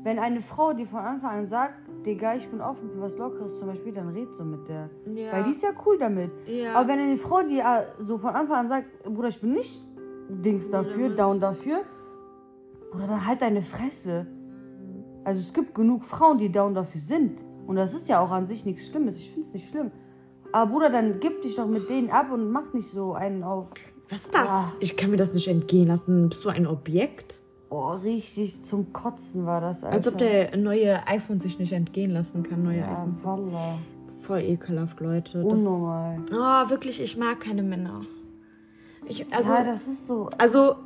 wenn 0.03 0.19
eine 0.19 0.41
Frau 0.41 0.73
dir 0.73 0.87
von 0.87 1.01
Anfang 1.01 1.41
an 1.41 1.49
sagt, 1.49 1.84
Digga, 2.05 2.35
ich 2.37 2.49
bin 2.49 2.61
offen 2.61 2.91
für 2.91 3.01
was 3.01 3.17
Lockeres 3.17 3.57
zum 3.59 3.67
Beispiel, 3.69 3.93
dann 3.93 4.09
red 4.11 4.29
so 4.37 4.45
mit 4.45 4.69
der. 4.69 4.91
Ja. 5.15 5.33
Weil 5.33 5.45
die 5.45 5.51
ist 5.53 5.63
ja 5.63 5.71
cool 5.87 5.99
damit. 5.99 6.31
ja. 6.47 6.75
Aber 6.75 6.89
wenn 6.89 6.99
eine 6.99 7.17
Frau 7.17 7.43
dir 7.43 7.63
äh, 7.63 8.03
so 8.05 8.19
von 8.19 8.35
Anfang 8.35 8.57
an 8.57 8.69
sagt, 8.69 9.03
Bruder, 9.05 9.29
ich 9.29 9.41
bin 9.41 9.53
nicht 9.55 9.83
Dings 10.29 10.71
dafür, 10.71 11.09
Ja. 11.09 11.15
down 11.17 11.41
dafür, 11.41 11.81
Bruder, 12.93 13.07
dann 13.09 13.27
halt 13.27 13.41
deine 13.43 13.63
Fresse. 13.63 14.27
Also 15.25 15.41
es 15.41 15.53
gibt 15.53 15.75
genug 15.75 16.05
Frauen, 16.05 16.39
die 16.39 16.51
down 16.53 16.75
dafür 16.75 17.01
sind. 17.01 17.41
Und 17.67 17.77
das 17.77 17.95
ist 17.95 18.09
ja 18.09 18.21
auch 18.21 18.31
an 18.31 18.47
sich 18.47 18.67
nichts 18.67 18.87
Schlimmes. 18.89 19.17
Ich 19.17 19.31
finde 19.31 19.49
es 19.49 19.55
nicht 19.55 19.69
schlimm. 19.71 19.91
Aber 20.53 20.71
Bruder, 20.71 20.91
dann 20.91 21.19
gib 21.19 21.41
dich 21.43 21.57
doch 21.57 21.67
mit 21.67 21.89
denen 21.89 22.11
ab 22.11 22.31
und 22.31 22.51
mach 22.53 22.73
nicht 22.75 22.91
so 22.91 23.15
einen 23.15 23.43
auf. 23.43 23.69
Was 24.11 24.21
ist 24.23 24.35
das? 24.35 24.49
Ah. 24.49 24.73
Ich 24.81 24.97
kann 24.99 25.11
mir 25.11 25.17
das 25.17 25.33
nicht 25.33 25.49
entgehen 25.49 25.89
lassen. 25.89 26.29
Bist 26.29 26.45
du 26.45 26.51
ein 26.51 26.67
Objekt? 26.67 27.41
Oh, 27.71 27.93
richtig 27.93 28.63
zum 28.65 28.93
Kotzen 28.93 29.47
war 29.47 29.61
das, 29.61 29.83
Alter. 29.83 29.97
Als 29.97 30.07
ob 30.09 30.19
der 30.19 30.57
neue 30.57 31.07
iPhone 31.09 31.41
sich 31.41 31.59
nicht 31.59 31.73
entgehen 31.73 32.11
lassen 32.13 32.43
kann. 32.43 32.63
Neue 32.63 32.79
Ja, 32.81 32.93
iPhone. 32.93 33.19
Walla. 33.23 33.79
Voll 34.21 34.41
ekelhaft, 34.41 35.01
Leute. 35.01 35.43
Das, 35.43 35.53
Unnormal. 35.53 36.19
oh, 36.33 36.71
wirklich, 36.71 37.01
ich 37.01 37.17
mag 37.17 37.41
keine 37.41 37.63
Männer. 37.63 38.03
Ich, 39.07 39.31
also, 39.35 39.53
ja, 39.53 39.63
das 39.65 39.87
ist 39.87 40.07
so. 40.07 40.31
also, 40.39 40.77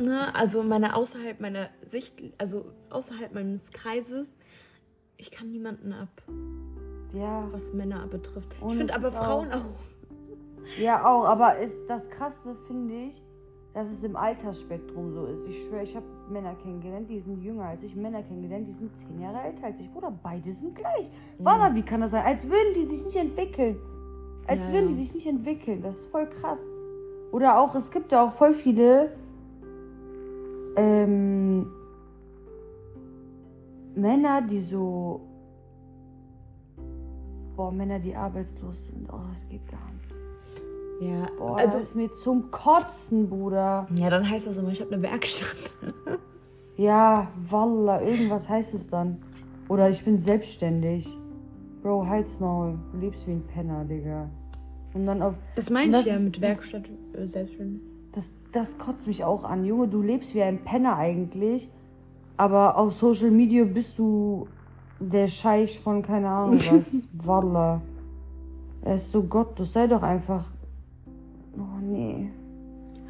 ne, 0.00 0.32
also 0.34 0.62
meine 0.62 0.94
außerhalb 0.94 1.40
meiner 1.40 1.70
Sicht, 1.90 2.14
also 2.38 2.66
außerhalb 2.90 3.34
meines 3.34 3.72
Kreises, 3.72 4.32
ich 5.16 5.30
kann 5.32 5.50
niemanden 5.50 5.92
ab, 5.92 6.08
Ja, 7.14 7.48
was 7.52 7.72
Männer 7.72 8.06
betrifft. 8.06 8.54
Und 8.60 8.72
ich 8.72 8.76
finde 8.78 8.94
aber 8.94 9.10
Frauen 9.10 9.50
auch- 9.52 9.56
auch. 9.56 10.78
ja 10.78 11.04
auch. 11.04 11.24
Aber 11.24 11.58
ist 11.58 11.86
das 11.88 12.08
Krasse, 12.10 12.54
finde 12.68 12.94
ich, 13.08 13.20
dass 13.74 13.90
es 13.90 14.04
im 14.04 14.14
Altersspektrum 14.14 15.12
so 15.12 15.26
ist. 15.26 15.46
Ich 15.48 15.64
schwöre, 15.64 15.82
ich 15.82 15.94
habe 15.96 16.06
Männer 16.30 16.54
kennengelernt, 16.62 17.10
die 17.10 17.18
sind 17.18 17.42
jünger 17.42 17.64
als 17.64 17.82
ich. 17.82 17.96
Männer 17.96 18.22
kennengelernt, 18.22 18.68
die 18.68 18.72
sind 18.72 18.90
zehn 18.96 19.20
Jahre 19.20 19.40
älter 19.42 19.64
als 19.66 19.80
ich. 19.80 19.90
Bruder, 19.92 20.12
beide 20.22 20.52
sind 20.52 20.76
gleich. 20.76 21.10
Walla, 21.38 21.74
wie 21.74 21.82
kann 21.82 22.00
das 22.00 22.12
sein? 22.12 22.24
Als 22.24 22.48
würden 22.48 22.72
die 22.74 22.86
sich 22.86 23.04
nicht 23.04 23.16
entwickeln. 23.16 23.76
Als 24.46 24.66
Ja, 24.68 24.72
würden 24.72 24.88
ja. 24.90 24.94
die 24.94 25.02
sich 25.04 25.14
nicht 25.14 25.26
entwickeln. 25.26 25.82
Das 25.82 25.98
ist 25.98 26.06
voll 26.06 26.28
krass. 26.28 26.58
Oder 27.32 27.58
auch, 27.58 27.74
es 27.74 27.90
gibt 27.90 28.12
ja 28.12 28.24
auch 28.24 28.34
voll 28.34 28.54
viele 28.54 29.10
ähm, 30.76 31.66
Männer, 33.96 34.42
die 34.42 34.60
so. 34.60 35.20
Boah, 37.56 37.72
Männer, 37.72 37.98
die 37.98 38.14
arbeitslos 38.14 38.86
sind. 38.86 39.08
Oh, 39.12 39.18
das 39.30 39.48
geht 39.48 39.66
gar 39.68 39.90
nicht. 39.92 40.13
Ja, 41.00 41.28
Boah, 41.38 41.56
also, 41.58 41.78
das 41.78 41.86
ist 41.88 41.96
mir 41.96 42.08
zum 42.22 42.50
Kotzen, 42.50 43.28
Bruder. 43.28 43.86
ja, 43.94 44.10
dann 44.10 44.28
heißt 44.28 44.46
das 44.46 44.56
immer, 44.56 44.70
ich 44.70 44.80
habe 44.80 44.92
eine 44.92 45.02
Werkstatt. 45.02 45.54
Ja, 46.76 47.28
Walla, 47.50 48.02
irgendwas 48.02 48.48
heißt 48.48 48.74
es 48.74 48.90
dann. 48.90 49.18
Oder 49.68 49.90
ich 49.90 50.04
bin 50.04 50.18
selbstständig. 50.18 51.06
Bro, 51.82 52.06
Halsmaul. 52.08 52.76
Du 52.92 52.98
lebst 52.98 53.24
wie 53.28 53.30
ein 53.30 53.44
Penner, 53.46 53.84
Digga. 53.84 54.28
Und 54.92 55.06
dann 55.06 55.22
auf. 55.22 55.34
Das 55.54 55.70
meine 55.70 55.92
Das 55.92 56.00
ich 56.00 56.06
ja 56.12 56.18
mit 56.18 56.34
das- 56.34 56.42
Werkstatt 56.42 56.82
äh, 57.16 57.26
selbstständig. 57.26 57.80
Das, 58.12 58.28
das 58.50 58.76
kotzt 58.76 59.06
mich 59.06 59.22
auch 59.22 59.44
an. 59.44 59.64
Junge, 59.64 59.86
du 59.86 60.02
lebst 60.02 60.34
wie 60.34 60.42
ein 60.42 60.64
Penner 60.64 60.96
eigentlich. 60.96 61.70
Aber 62.36 62.76
auf 62.76 62.94
Social 62.94 63.30
Media 63.30 63.62
bist 63.64 63.96
du 63.96 64.48
der 64.98 65.28
Scheich 65.28 65.78
von 65.78 66.02
keine 66.02 66.28
Ahnung 66.28 66.58
was. 66.58 66.82
Walla. 67.24 67.82
Er 68.82 68.96
ist 68.96 69.12
so 69.12 69.22
gottlos. 69.22 69.72
Sei 69.72 69.86
doch 69.86 70.02
einfach. 70.02 70.44
Oh 71.58 71.80
nee. 71.82 72.30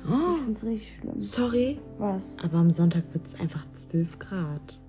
Ich 0.04 0.42
find's 0.44 0.64
richtig 0.64 0.96
schlimm. 0.98 1.20
Sorry, 1.20 1.80
Was? 1.98 2.36
aber 2.42 2.58
am 2.58 2.70
Sonntag 2.70 3.04
wird 3.14 3.24
es 3.26 3.34
einfach 3.40 3.64
12 3.74 4.18
Grad. 4.18 4.80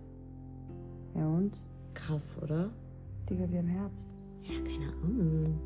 Ja 1.15 1.25
und? 1.25 1.53
Krass, 1.93 2.35
oder? 2.41 2.69
Digga, 3.29 3.49
wir 3.49 3.59
haben 3.59 3.67
Herbst. 3.67 4.11
Ja, 4.43 4.55
keine 4.59 4.91
Ahnung. 5.01 5.59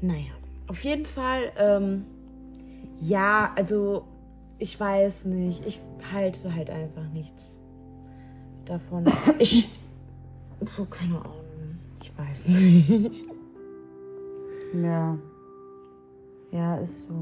Naja, 0.00 0.32
auf 0.66 0.82
jeden 0.82 1.06
Fall, 1.06 1.52
ähm, 1.56 2.04
ja, 3.00 3.52
also 3.54 4.04
ich 4.58 4.78
weiß 4.78 5.24
nicht. 5.24 5.64
Ich 5.66 5.80
halte 6.12 6.54
halt 6.54 6.70
einfach 6.70 7.08
nichts 7.12 7.58
davon. 8.66 9.04
Ich. 9.38 9.68
So, 10.76 10.84
keine 10.84 11.18
Ahnung. 11.18 11.40
Ich 12.02 12.12
weiß 12.18 12.48
nicht. 12.48 13.24
Ja. 14.74 15.18
Ja, 16.52 16.76
ist 16.78 17.06
so. 17.06 17.14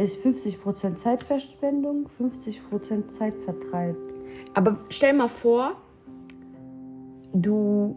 Ist 0.00 0.22
50% 0.24 0.96
Zeitverschwendung, 0.98 2.08
50% 2.18 3.10
Zeitvertreib. 3.10 3.96
Aber 4.54 4.78
stell 4.90 5.14
mal 5.14 5.28
vor, 5.28 5.76
du 7.32 7.96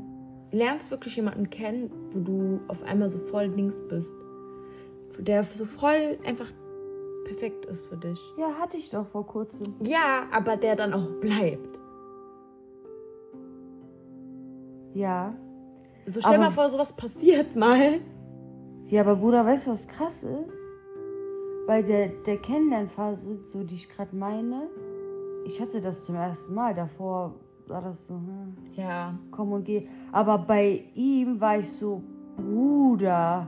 lernst 0.51 0.91
wirklich 0.91 1.15
jemanden 1.17 1.49
kennen, 1.49 1.91
wo 2.13 2.19
du 2.19 2.59
auf 2.69 2.81
einmal 2.83 3.09
so 3.09 3.19
voll 3.19 3.45
links 3.45 3.81
bist. 3.89 4.13
Der 5.19 5.43
so 5.43 5.65
voll 5.65 6.17
einfach 6.25 6.47
perfekt 7.25 7.65
ist 7.65 7.85
für 7.87 7.97
dich. 7.97 8.19
Ja, 8.37 8.53
hatte 8.59 8.77
ich 8.77 8.89
doch 8.89 9.05
vor 9.07 9.27
kurzem. 9.27 9.75
Ja, 9.83 10.23
aber 10.31 10.55
der 10.55 10.77
dann 10.77 10.93
auch 10.93 11.11
bleibt. 11.19 11.77
Ja. 14.93 15.35
So 16.07 16.21
stell 16.21 16.35
Aber- 16.35 16.45
mal 16.45 16.51
vor, 16.51 16.69
sowas 16.69 16.93
passiert 16.93 17.55
mal. 17.55 17.99
Ja, 18.89 19.01
aber 19.01 19.15
Bruder, 19.17 19.45
weißt 19.45 19.67
du, 19.67 19.71
was 19.71 19.87
krass 19.87 20.23
ist? 20.23 20.51
Bei 21.67 21.83
der, 21.83 22.07
der 22.25 22.37
Kennenlernphase, 22.37 23.37
so 23.53 23.63
die 23.63 23.75
ich 23.75 23.87
gerade 23.87 24.15
meine, 24.15 24.67
ich 25.45 25.61
hatte 25.61 25.79
das 25.79 26.03
zum 26.03 26.15
ersten 26.15 26.53
Mal. 26.55 26.73
Davor 26.73 27.35
war 27.67 27.83
das 27.83 28.07
so, 28.07 28.15
hm, 28.15 28.57
Ja. 28.75 29.13
komm 29.29 29.51
und 29.51 29.65
geh. 29.65 29.87
Aber 30.11 30.39
bei 30.39 30.83
ihm 30.95 31.39
war 31.39 31.59
ich 31.59 31.71
so, 31.71 32.01
Bruder. 32.35 33.47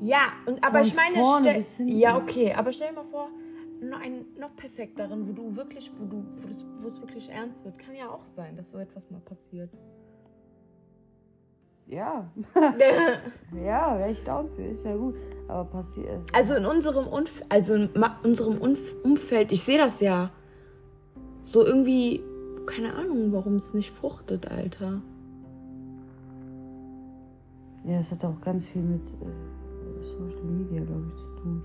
Ja, 0.00 0.32
und 0.46 0.64
aber 0.64 0.80
ich 0.80 0.94
meine, 0.94 1.62
ja, 1.84 2.16
okay, 2.16 2.54
aber 2.54 2.72
stell 2.72 2.88
dir 2.88 2.94
mal 2.94 3.04
vor, 3.10 3.28
noch 3.82 4.00
einen 4.00 4.24
noch 4.38 4.56
perfekteren, 4.56 5.28
wo 5.28 5.32
du 5.32 5.54
wirklich, 5.56 5.92
wo 5.98 6.06
du, 6.06 6.24
wo 6.80 6.88
es 6.88 7.00
wirklich 7.02 7.28
ernst 7.28 7.62
wird, 7.64 7.78
kann 7.78 7.94
ja 7.94 8.08
auch 8.08 8.24
sein, 8.24 8.56
dass 8.56 8.70
so 8.70 8.78
etwas 8.78 9.10
mal 9.10 9.20
passiert. 9.20 9.70
Ja, 11.90 12.24
ja, 13.52 13.98
wäre 13.98 14.12
ich 14.12 14.22
down 14.22 14.48
für, 14.54 14.62
ist 14.62 14.84
ja 14.84 14.94
gut. 14.94 15.16
Aber 15.48 15.64
passiert 15.64 16.06
es. 16.24 16.34
also 16.34 16.54
in 16.54 16.64
unserem 16.64 17.08
Umf 17.08 17.42
also 17.48 17.74
in 17.74 17.90
unserem 18.22 18.58
Umf 18.58 18.78
Umfeld, 19.02 19.50
ich 19.50 19.64
sehe 19.64 19.78
das 19.78 20.00
ja. 20.00 20.30
So 21.44 21.66
irgendwie, 21.66 22.22
keine 22.66 22.94
Ahnung, 22.94 23.32
warum 23.32 23.56
es 23.56 23.74
nicht 23.74 23.90
fruchtet, 23.90 24.48
Alter. 24.48 25.02
Ja, 27.84 27.98
das 27.98 28.12
hat 28.12 28.24
auch 28.24 28.40
ganz 28.40 28.68
viel 28.68 28.82
mit 28.82 29.10
äh, 29.10 30.04
Social 30.04 30.44
Media, 30.44 30.84
glaube 30.84 31.06
ich, 31.08 31.16
zu 31.16 31.42
tun. 31.42 31.62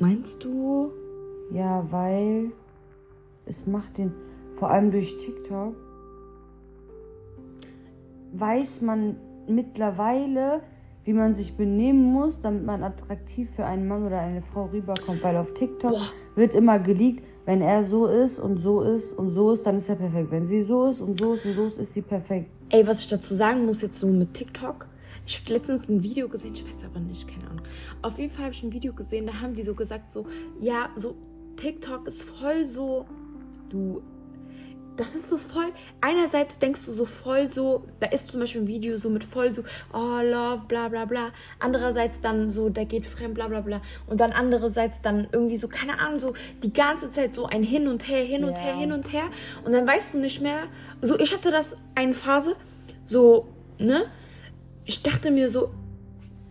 Meinst 0.00 0.44
du? 0.44 0.92
Ja, 1.50 1.86
weil 1.90 2.52
es 3.46 3.66
macht 3.66 3.96
den, 3.96 4.12
vor 4.56 4.68
allem 4.70 4.90
durch 4.90 5.16
TikTok, 5.16 5.74
weiß 8.38 8.82
man 8.82 9.16
mittlerweile, 9.46 10.60
wie 11.04 11.12
man 11.14 11.34
sich 11.34 11.56
benehmen 11.56 12.12
muss, 12.12 12.38
damit 12.42 12.66
man 12.66 12.82
attraktiv 12.82 13.48
für 13.56 13.64
einen 13.64 13.88
Mann 13.88 14.06
oder 14.06 14.20
eine 14.20 14.42
Frau 14.42 14.66
rüberkommt. 14.66 15.22
Weil 15.22 15.36
auf 15.36 15.52
TikTok 15.54 15.92
Boah. 15.92 16.12
wird 16.34 16.54
immer 16.54 16.78
geleakt, 16.78 17.24
wenn 17.46 17.62
er 17.62 17.84
so 17.84 18.06
ist 18.06 18.38
und 18.38 18.58
so 18.58 18.82
ist 18.82 19.12
und 19.12 19.34
so 19.34 19.52
ist, 19.52 19.64
dann 19.64 19.78
ist 19.78 19.88
er 19.88 19.96
perfekt. 19.96 20.30
Wenn 20.30 20.44
sie 20.44 20.64
so 20.64 20.86
ist 20.88 21.00
und 21.00 21.18
so 21.18 21.32
ist 21.34 21.46
und 21.46 21.54
so 21.54 21.66
ist, 21.66 21.78
ist 21.78 21.94
sie 21.94 22.02
perfekt. 22.02 22.50
Ey, 22.68 22.86
was 22.86 23.00
ich 23.00 23.08
dazu 23.08 23.34
sagen 23.34 23.64
muss 23.64 23.80
jetzt 23.80 23.98
so 23.98 24.06
mit 24.06 24.34
TikTok. 24.34 24.86
Ich 25.26 25.40
habe 25.40 25.54
letztens 25.54 25.88
ein 25.88 26.02
Video 26.02 26.28
gesehen, 26.28 26.54
ich 26.54 26.66
weiß 26.66 26.84
aber 26.84 27.00
nicht, 27.00 27.26
keine 27.26 27.48
Ahnung. 27.48 27.64
Auf 28.02 28.18
jeden 28.18 28.30
Fall 28.30 28.44
habe 28.44 28.54
ich 28.54 28.62
ein 28.62 28.72
Video 28.72 28.92
gesehen, 28.92 29.26
da 29.26 29.40
haben 29.40 29.54
die 29.54 29.62
so 29.62 29.74
gesagt, 29.74 30.12
so, 30.12 30.26
ja, 30.60 30.90
so 30.96 31.14
TikTok 31.56 32.06
ist 32.06 32.24
voll 32.24 32.64
so, 32.64 33.06
du, 33.70 34.02
das 34.98 35.14
ist 35.14 35.30
so 35.30 35.38
voll, 35.38 35.72
einerseits 36.00 36.58
denkst 36.58 36.84
du 36.84 36.92
so 36.92 37.04
voll 37.04 37.46
so, 37.48 37.84
da 38.00 38.08
ist 38.08 38.30
zum 38.30 38.40
Beispiel 38.40 38.62
ein 38.62 38.66
Video 38.66 38.96
so 38.96 39.08
mit 39.08 39.22
voll 39.22 39.52
so, 39.52 39.62
oh, 39.92 40.20
love, 40.20 40.62
bla 40.66 40.88
bla 40.88 41.04
bla. 41.04 41.30
Andererseits 41.60 42.20
dann 42.20 42.50
so, 42.50 42.68
der 42.68 42.84
geht 42.84 43.06
fremd, 43.06 43.34
bla 43.34 43.46
bla 43.46 43.60
bla. 43.60 43.80
Und 44.08 44.20
dann 44.20 44.32
andererseits 44.32 45.00
dann 45.02 45.28
irgendwie 45.32 45.56
so, 45.56 45.68
keine 45.68 45.98
Ahnung, 46.00 46.18
so 46.18 46.34
die 46.62 46.72
ganze 46.72 47.10
Zeit 47.12 47.32
so 47.32 47.46
ein 47.46 47.62
Hin 47.62 47.86
und 47.86 48.08
Her, 48.08 48.24
hin 48.24 48.44
und 48.44 48.58
Ja. 48.58 48.64
her, 48.64 48.76
hin 48.76 48.92
und 48.92 49.12
her. 49.12 49.30
Und 49.64 49.72
dann 49.72 49.86
weißt 49.86 50.14
du 50.14 50.18
nicht 50.18 50.42
mehr, 50.42 50.64
so 51.00 51.18
ich 51.18 51.32
hatte 51.32 51.50
das 51.52 51.76
eine 51.94 52.14
Phase, 52.14 52.56
so, 53.06 53.46
ne? 53.78 54.06
Ich 54.84 55.02
dachte 55.02 55.30
mir 55.30 55.48
so, 55.48 55.70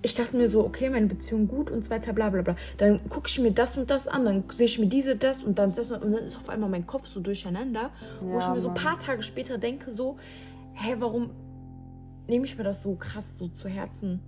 ich 0.01 0.13
dachte 0.13 0.37
mir 0.37 0.47
so, 0.47 0.63
okay, 0.65 0.89
meine 0.89 1.07
Beziehung 1.07 1.47
gut 1.47 1.71
und 1.71 1.83
so 1.83 1.89
weiter, 1.89 2.13
bla 2.13 2.29
bla 2.29 2.41
bla. 2.41 2.55
Dann 2.77 3.09
gucke 3.09 3.27
ich 3.27 3.39
mir 3.39 3.51
das 3.51 3.77
und 3.77 3.89
das 3.89 4.07
an, 4.07 4.25
dann 4.25 4.43
sehe 4.51 4.65
ich 4.67 4.79
mir 4.79 4.87
diese, 4.87 5.15
das 5.15 5.43
und 5.43 5.57
dann 5.57 5.73
das 5.73 5.91
und 5.91 6.01
dann 6.01 6.13
ist 6.13 6.37
auf 6.37 6.49
einmal 6.49 6.69
mein 6.69 6.85
Kopf 6.85 7.07
so 7.07 7.19
durcheinander, 7.19 7.91
wo 8.21 8.37
ich 8.37 8.45
Ja, 8.45 8.53
mir 8.53 8.59
so 8.59 8.67
ein 8.69 8.73
Mann. 8.73 8.83
paar 8.83 8.99
Tage 8.99 9.23
später 9.23 9.57
denke, 9.57 9.91
so, 9.91 10.17
hä, 10.73 10.95
warum 10.99 11.31
nehme 12.27 12.45
ich 12.45 12.57
mir 12.57 12.63
das 12.63 12.83
so 12.83 12.95
krass 12.95 13.37
so 13.37 13.47
zu 13.47 13.67
Herzen? 13.67 14.21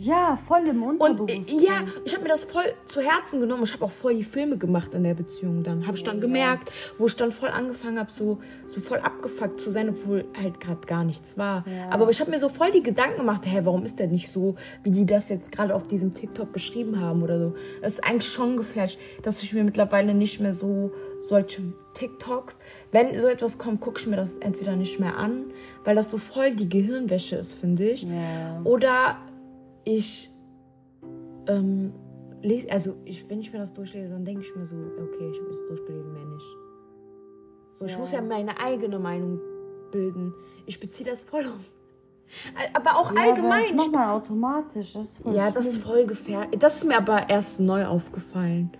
Ja, 0.00 0.38
voll 0.46 0.60
im 0.68 0.80
Und 0.84 1.00
äh, 1.00 1.04
Unterbewusstsein. 1.10 1.58
ja, 1.58 1.84
ich 2.04 2.14
habe 2.14 2.22
mir 2.22 2.28
das 2.28 2.44
voll 2.44 2.62
zu 2.84 3.00
Herzen 3.00 3.40
genommen. 3.40 3.64
Ich 3.64 3.72
habe 3.72 3.84
auch 3.84 3.90
voll 3.90 4.14
die 4.14 4.22
Filme 4.22 4.56
gemacht 4.56 4.94
in 4.94 5.02
der 5.02 5.14
Beziehung 5.14 5.64
dann. 5.64 5.88
Habe 5.88 5.96
ich 5.96 6.04
dann 6.04 6.20
gemerkt, 6.20 6.70
wo 6.98 7.06
ich 7.06 7.16
dann 7.16 7.32
voll 7.32 7.48
angefangen 7.48 7.98
habe, 7.98 8.12
so, 8.16 8.38
so 8.68 8.78
voll 8.78 8.98
abgefuckt 8.98 9.60
zu 9.60 9.70
sein, 9.70 9.88
obwohl 9.88 10.24
halt 10.40 10.60
gerade 10.60 10.86
gar 10.86 11.02
nichts 11.02 11.36
war. 11.36 11.64
Ja. 11.66 11.90
Aber 11.90 12.08
ich 12.10 12.20
habe 12.20 12.30
mir 12.30 12.38
so 12.38 12.48
voll 12.48 12.70
die 12.70 12.82
Gedanken 12.84 13.16
gemacht, 13.16 13.44
hä, 13.44 13.62
warum 13.64 13.84
ist 13.84 13.98
der 13.98 14.06
nicht 14.06 14.30
so, 14.30 14.54
wie 14.84 14.92
die 14.92 15.04
das 15.04 15.28
jetzt 15.30 15.50
gerade 15.50 15.74
auf 15.74 15.88
diesem 15.88 16.14
TikTok 16.14 16.52
beschrieben 16.52 17.00
haben 17.00 17.24
oder 17.24 17.40
so. 17.40 17.54
Das 17.82 17.94
ist 17.94 18.04
eigentlich 18.04 18.30
schon 18.30 18.56
gefährlich, 18.56 19.00
dass 19.22 19.42
ich 19.42 19.52
mir 19.52 19.64
mittlerweile 19.64 20.14
nicht 20.14 20.38
mehr 20.38 20.54
so 20.54 20.92
solche 21.20 21.62
TikToks, 21.94 22.56
wenn 22.92 23.20
so 23.20 23.26
etwas 23.26 23.58
kommt, 23.58 23.80
gucke 23.80 23.98
ich 23.98 24.06
mir 24.06 24.14
das 24.14 24.38
entweder 24.38 24.76
nicht 24.76 25.00
mehr 25.00 25.16
an, 25.16 25.46
weil 25.82 25.96
das 25.96 26.10
so 26.10 26.18
voll 26.18 26.52
die 26.54 26.68
Gehirnwäsche 26.68 27.34
ist, 27.34 27.54
finde 27.54 27.90
ich. 27.90 28.04
Ja. 28.04 28.60
Oder 28.62 29.16
ich 29.96 30.30
ähm, 31.46 31.92
lese, 32.42 32.70
also 32.70 32.94
ich, 33.06 33.28
wenn 33.30 33.40
ich 33.40 33.52
mir 33.52 33.58
das 33.58 33.72
durchlese, 33.72 34.10
dann 34.10 34.24
denke 34.24 34.42
ich 34.42 34.54
mir 34.54 34.66
so, 34.66 34.76
okay, 34.76 35.30
ich 35.30 35.40
habe 35.40 35.50
es 35.50 35.64
durchgelesen, 35.66 36.12
mehr 36.12 36.24
nicht. 36.26 36.46
So, 37.72 37.84
ich 37.86 37.92
Ja. 37.92 37.98
muss 37.98 38.12
ja 38.12 38.20
meine 38.20 38.58
eigene 38.60 38.98
Meinung 38.98 39.40
bilden. 39.90 40.34
Ich 40.66 40.78
beziehe 40.78 41.08
das 41.08 41.22
voll 41.22 41.46
auf. 41.46 41.70
Aber 42.74 42.98
auch 42.98 43.12
Ja, 43.14 43.22
allgemein. 43.22 43.62
Das 43.62 43.86
macht 43.86 43.92
man 43.92 44.02
beziehe- 44.02 44.14
automatisch. 44.16 44.92
Das 44.92 45.04
ist 45.06 45.20
ja, 45.34 45.50
das 45.50 45.66
ist 45.68 45.72
schlimm. 45.76 45.86
voll 45.86 46.06
gefährlich. 46.06 46.58
Das 46.60 46.76
ist 46.76 46.84
mir 46.84 46.98
aber 46.98 47.30
erst 47.30 47.58
neu 47.60 47.86
aufgefallen. 47.86 48.70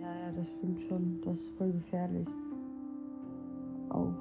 Ja, 0.00 0.06
ja, 0.08 0.32
das 0.36 0.52
stimmt 0.54 0.80
schon. 0.88 1.20
Das 1.24 1.36
ist 1.38 1.56
voll 1.56 1.70
gefährlich. 1.70 2.26
Auch. 3.90 4.12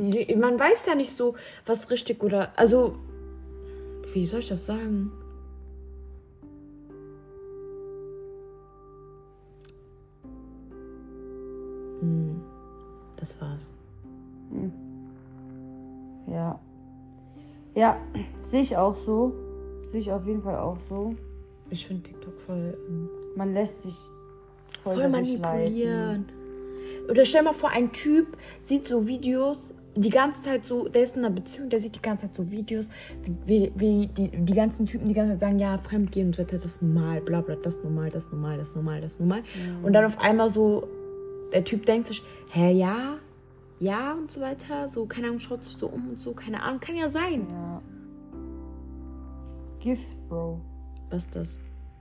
Man 0.00 0.58
weiß 0.58 0.86
ja 0.86 0.94
nicht 0.94 1.14
so, 1.14 1.34
was 1.66 1.90
richtig 1.90 2.22
oder. 2.22 2.52
Also, 2.56 2.96
wie 4.14 4.24
soll 4.24 4.40
ich 4.40 4.48
das 4.48 4.64
sagen? 4.64 5.12
Hm, 12.00 12.40
das 13.16 13.38
war's. 13.40 13.72
Hm. 14.50 14.72
Ja. 16.28 16.58
Ja, 17.74 17.98
sehe 18.50 18.62
ich 18.62 18.76
auch 18.76 18.96
so. 19.04 19.34
Sehe 19.92 20.00
ich 20.00 20.10
auf 20.10 20.26
jeden 20.26 20.42
Fall 20.42 20.56
auch 20.58 20.78
so. 20.88 21.14
Ich 21.68 21.86
finde 21.86 22.04
TikTok 22.04 22.40
voll. 22.46 22.76
ähm, 22.88 23.08
Man 23.36 23.52
lässt 23.52 23.80
sich 23.82 23.96
voll, 24.82 24.96
voll 24.96 25.08
manipulieren. 25.08 26.24
Oder 27.08 27.24
stell 27.24 27.42
mal 27.42 27.52
vor, 27.52 27.70
ein 27.70 27.92
Typ 27.92 28.36
sieht 28.62 28.86
so 28.86 29.06
Videos, 29.06 29.74
die 29.96 30.10
ganze 30.10 30.42
Zeit 30.42 30.64
so, 30.64 30.88
der 30.88 31.02
ist 31.02 31.16
in 31.16 31.24
einer 31.24 31.34
Beziehung, 31.34 31.68
der 31.68 31.80
sieht 31.80 31.96
die 31.96 32.02
ganze 32.02 32.26
Zeit 32.26 32.36
so 32.36 32.50
Videos, 32.50 32.88
wie, 33.46 33.72
wie 33.74 34.06
die, 34.06 34.28
die 34.28 34.54
ganzen 34.54 34.86
Typen 34.86 35.08
die 35.08 35.14
ganze 35.14 35.32
Zeit 35.32 35.40
sagen, 35.40 35.58
ja, 35.58 35.78
Fremdgehen 35.78 36.28
und 36.28 36.36
so 36.36 36.42
weiter, 36.42 36.52
das 36.52 36.64
ist 36.64 36.82
normal, 36.82 37.20
bla 37.20 37.40
bla, 37.40 37.56
das 37.56 37.76
ist 37.76 37.84
normal, 37.84 38.10
das 38.10 38.26
ist 38.26 38.32
normal, 38.32 38.56
das 38.58 38.68
ist 38.68 38.76
normal, 38.76 39.00
das 39.00 39.12
ist 39.14 39.20
normal. 39.20 39.40
Mhm. 39.40 39.84
Und 39.84 39.92
dann 39.92 40.04
auf 40.04 40.18
einmal 40.20 40.48
so, 40.48 40.86
der 41.52 41.64
Typ 41.64 41.86
denkt 41.86 42.06
sich, 42.06 42.22
hä, 42.50 42.72
ja, 42.72 43.16
ja 43.80 44.12
und 44.14 44.30
so 44.30 44.40
weiter, 44.40 44.86
so, 44.86 45.06
keine 45.06 45.26
Ahnung, 45.26 45.40
schaut 45.40 45.64
sich 45.64 45.76
so 45.76 45.88
um 45.88 46.10
und 46.10 46.20
so, 46.20 46.32
keine 46.32 46.62
Ahnung, 46.62 46.80
kann 46.80 46.94
ja 46.94 47.08
sein. 47.08 47.46
Ja. 47.50 47.82
Gift, 49.80 50.28
Bro. 50.28 50.60
Was 51.08 51.24
ist 51.24 51.34
das? 51.34 51.48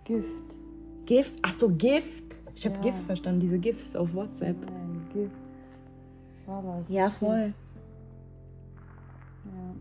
Gift. 0.04 0.28
Gift? 1.06 1.34
Ach 1.42 1.54
so, 1.54 1.70
Gift. 1.70 2.38
Ich 2.54 2.66
habe 2.66 2.76
Ja. 2.76 2.82
Gift 2.82 3.00
verstanden, 3.06 3.40
diese 3.40 3.58
Gifts 3.58 3.96
auf 3.96 4.14
WhatsApp. 4.14 4.58
Nein, 4.60 5.08
Gift. 5.14 5.32
War 6.46 6.62
das? 6.62 6.90
Ja, 6.90 7.10
voll. 7.10 7.54
Ja, 9.50 9.76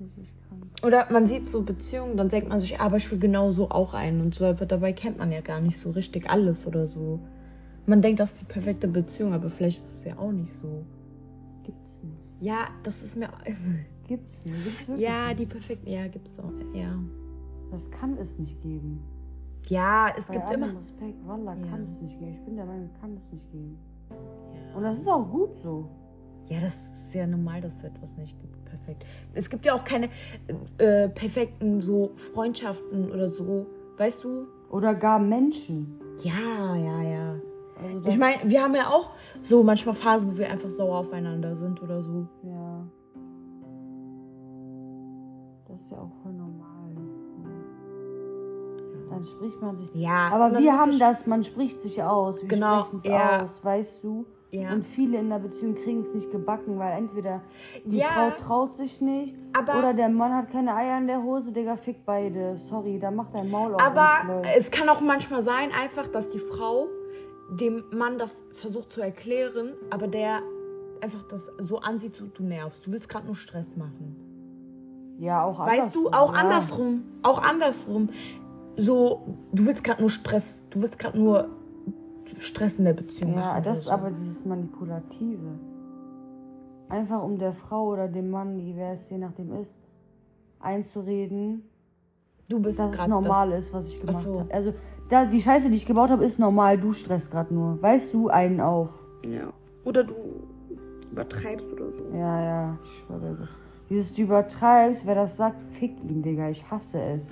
richtig 0.00 0.32
krank. 0.48 0.64
Oder 0.84 1.10
man 1.12 1.26
sieht 1.26 1.46
so 1.46 1.62
Beziehungen, 1.62 2.16
dann 2.16 2.28
denkt 2.28 2.48
man 2.48 2.60
sich, 2.60 2.78
aber 2.80 2.96
ich 2.98 3.10
will 3.10 3.18
genau 3.18 3.50
so 3.50 3.70
auch 3.70 3.94
einen 3.94 4.20
und 4.20 4.34
so, 4.34 4.44
aber 4.46 4.66
dabei 4.66 4.92
kennt 4.92 5.18
man 5.18 5.32
ja 5.32 5.40
gar 5.40 5.60
nicht 5.60 5.78
so 5.78 5.90
richtig 5.90 6.30
alles 6.30 6.66
oder 6.66 6.86
so. 6.86 7.20
Man 7.86 8.02
denkt, 8.02 8.20
das 8.20 8.32
ist 8.32 8.42
die 8.42 8.44
perfekte 8.52 8.86
Beziehung, 8.88 9.32
aber 9.32 9.50
vielleicht 9.50 9.78
ist 9.78 9.88
es 9.90 10.04
ja 10.04 10.18
auch 10.18 10.30
nicht 10.32 10.52
so. 10.52 10.84
Gibt's 11.64 12.00
nicht. 12.02 12.16
Ja, 12.40 12.68
das 12.82 13.02
ist 13.02 13.16
mir. 13.16 13.28
Gibt's 14.06 14.36
nicht. 14.44 14.86
Gibt's 14.86 15.00
Ja, 15.02 15.34
die 15.34 15.46
perfekte. 15.46 15.90
Ja, 15.90 16.06
gibt's 16.06 16.38
auch. 16.38 16.52
Ja. 16.74 16.98
Das 17.70 17.90
kann 17.90 18.16
es 18.18 18.38
nicht 18.38 18.60
geben. 18.62 19.00
Ja, 19.66 20.08
es 20.18 20.24
Bei 20.26 20.34
gibt 20.34 20.50
immer. 20.52 20.68
Respekt, 20.68 21.26
Wallah, 21.26 21.54
Ja. 21.54 21.66
kann 21.66 21.82
es 21.84 22.00
nicht 22.02 22.18
geben. 22.18 22.32
Ich 22.32 22.40
bin 22.44 22.56
der 22.56 22.64
Meinung, 22.64 22.88
kann 23.00 23.14
es 23.16 23.32
nicht 23.32 23.50
geben. 23.52 23.78
Ja. 24.10 24.76
Und 24.76 24.82
das 24.84 24.98
ist 24.98 25.08
auch 25.08 25.28
gut 25.30 25.50
so. 25.62 25.88
Ja, 26.48 26.60
das 26.60 26.74
ist 26.74 27.14
ja 27.14 27.26
normal, 27.26 27.60
dass 27.60 27.72
es 27.78 27.84
etwas 27.84 28.10
nicht 28.16 28.38
gibt. 28.40 28.64
Perfekt. 28.64 29.04
Es 29.34 29.48
gibt 29.50 29.64
ja 29.66 29.74
auch 29.74 29.84
keine 29.84 30.08
äh, 30.78 31.08
perfekten 31.08 31.80
so 31.82 32.12
Freundschaften 32.34 33.10
oder 33.10 33.28
so. 33.28 33.66
Weißt 33.96 34.24
du? 34.24 34.46
Oder 34.70 34.94
gar 34.94 35.18
Menschen. 35.18 35.98
Ja, 36.22 36.76
ja, 36.76 37.02
ja. 37.02 37.34
Also 37.82 38.08
Ich 38.08 38.18
meine, 38.18 38.48
wir 38.48 38.62
haben 38.62 38.74
ja 38.74 38.88
auch 38.88 39.10
so 39.40 39.62
manchmal 39.62 39.94
Phasen, 39.94 40.32
wo 40.32 40.38
wir 40.38 40.50
einfach 40.50 40.70
sauer 40.70 40.98
aufeinander 40.98 41.54
sind 41.56 41.82
oder 41.82 42.02
so. 42.02 42.26
Ja. 42.42 42.84
Das 45.66 45.80
ist 45.80 45.90
ja 45.90 45.98
auch 45.98 46.10
voll 46.22 46.32
normal. 46.32 46.64
Dann 49.10 49.24
spricht 49.24 49.60
man 49.62 49.76
sich. 49.78 49.94
Ja, 49.94 50.28
Aber 50.30 50.58
wir 50.58 50.72
haben 50.78 50.98
das, 50.98 51.26
man 51.26 51.44
spricht 51.44 51.80
sich 51.80 52.02
aus. 52.02 52.40
Wir 52.42 52.48
Genau, 52.48 52.80
sprechen 52.80 52.96
es 52.98 53.04
ja. 53.04 53.44
aus, 53.44 53.64
weißt 53.64 54.04
du? 54.04 54.26
Ja. 54.50 54.72
Und 54.72 54.86
viele 54.86 55.18
in 55.18 55.28
der 55.28 55.40
Beziehung 55.40 55.74
kriegen 55.74 56.00
es 56.00 56.14
nicht 56.14 56.30
gebacken, 56.30 56.78
weil 56.78 56.96
entweder 56.96 57.42
die 57.84 57.98
Ja. 57.98 58.08
Frau 58.08 58.30
traut 58.44 58.76
sich 58.78 59.00
nicht 59.00 59.34
oder 59.60 59.92
der 59.92 60.08
Mann 60.08 60.34
hat 60.34 60.50
keine 60.50 60.74
Eier 60.74 60.96
in 60.98 61.06
der 61.06 61.22
Hose, 61.22 61.52
Digga, 61.52 61.76
fick 61.76 62.04
beide. 62.06 62.56
Sorry, 62.56 62.98
da 62.98 63.10
macht 63.10 63.34
dein 63.34 63.50
Maul 63.50 63.74
auf. 63.74 63.80
Aber 63.80 64.42
es 64.56 64.70
kann 64.70 64.88
auch 64.88 65.00
manchmal 65.02 65.42
sein, 65.42 65.70
einfach, 65.72 66.08
dass 66.08 66.30
die 66.30 66.38
Frau 66.38 66.86
dem 67.50 67.84
Mann 67.92 68.18
das 68.18 68.34
versucht 68.54 68.92
zu 68.92 69.00
erklären, 69.02 69.74
aber 69.90 70.06
der 70.08 70.40
einfach 71.02 71.22
das 71.24 71.50
so 71.60 71.78
ansieht, 71.80 72.14
so, 72.16 72.24
du 72.26 72.42
nervst. 72.42 72.86
Du 72.86 72.92
willst 72.92 73.08
gerade 73.08 73.26
nur 73.26 73.36
Stress 73.36 73.76
machen. 73.76 74.16
ja, 75.18 75.44
auch 75.44 75.58
Weißt 75.58 75.94
du, 75.94 76.08
andersrum, 76.08 76.14
auch 76.14 76.32
ja. 76.32 76.38
andersrum. 76.40 77.02
Auch 77.22 77.42
andersrum. 77.42 78.08
So, 78.76 79.26
du 79.52 79.66
willst 79.66 79.82
gerade 79.84 80.00
nur 80.00 80.10
Stress. 80.10 80.62
Du 80.70 80.80
willst 80.80 80.98
gerade 80.98 81.18
nur 81.18 81.48
Stress 82.38 82.78
in 82.78 82.84
der 82.84 82.92
Beziehung 82.94 83.34
Ja, 83.34 83.60
das 83.60 83.80
ist 83.80 83.88
aber 83.88 84.10
dieses 84.10 84.44
Manipulative. 84.44 85.58
Einfach 86.88 87.22
um 87.22 87.38
der 87.38 87.52
Frau 87.52 87.88
oder 87.88 88.08
dem 88.08 88.30
Mann, 88.30 88.56
wie 88.58 88.76
wer 88.76 88.94
es 88.94 89.08
je 89.10 89.18
nachdem 89.18 89.52
ist, 89.54 89.74
einzureden, 90.60 91.62
Du 92.48 92.60
bist 92.60 92.78
dass 92.78 92.98
es 92.98 93.06
normal 93.06 93.52
ist, 93.52 93.72
was 93.74 93.88
ich 93.88 94.00
gemacht 94.00 94.20
so. 94.20 94.40
habe. 94.40 94.54
Also, 94.54 94.72
da, 95.10 95.26
die 95.26 95.40
Scheiße, 95.40 95.68
die 95.68 95.76
ich 95.76 95.84
gebaut 95.86 96.10
habe, 96.10 96.24
ist 96.24 96.38
normal. 96.38 96.78
Du 96.78 96.92
stresst 96.92 97.30
gerade 97.30 97.52
nur. 97.52 97.80
Weißt 97.82 98.14
du, 98.14 98.28
einen 98.28 98.60
auf. 98.60 98.88
Ja. 99.26 99.52
Oder 99.84 100.04
du 100.04 100.14
übertreibst 101.12 101.70
oder 101.72 101.90
so. 101.92 102.16
Ja, 102.16 102.42
ja. 102.42 102.78
Ich 102.82 103.04
schwöre 103.04 103.36
das. 103.38 103.48
Dieses 103.90 104.14
du 104.14 104.22
übertreibst, 104.22 105.06
wer 105.06 105.14
das 105.14 105.36
sagt, 105.36 105.56
fick 105.78 105.92
ihn, 106.04 106.22
Digga. 106.22 106.48
Ich 106.48 106.70
hasse 106.70 107.00
es. 107.00 107.22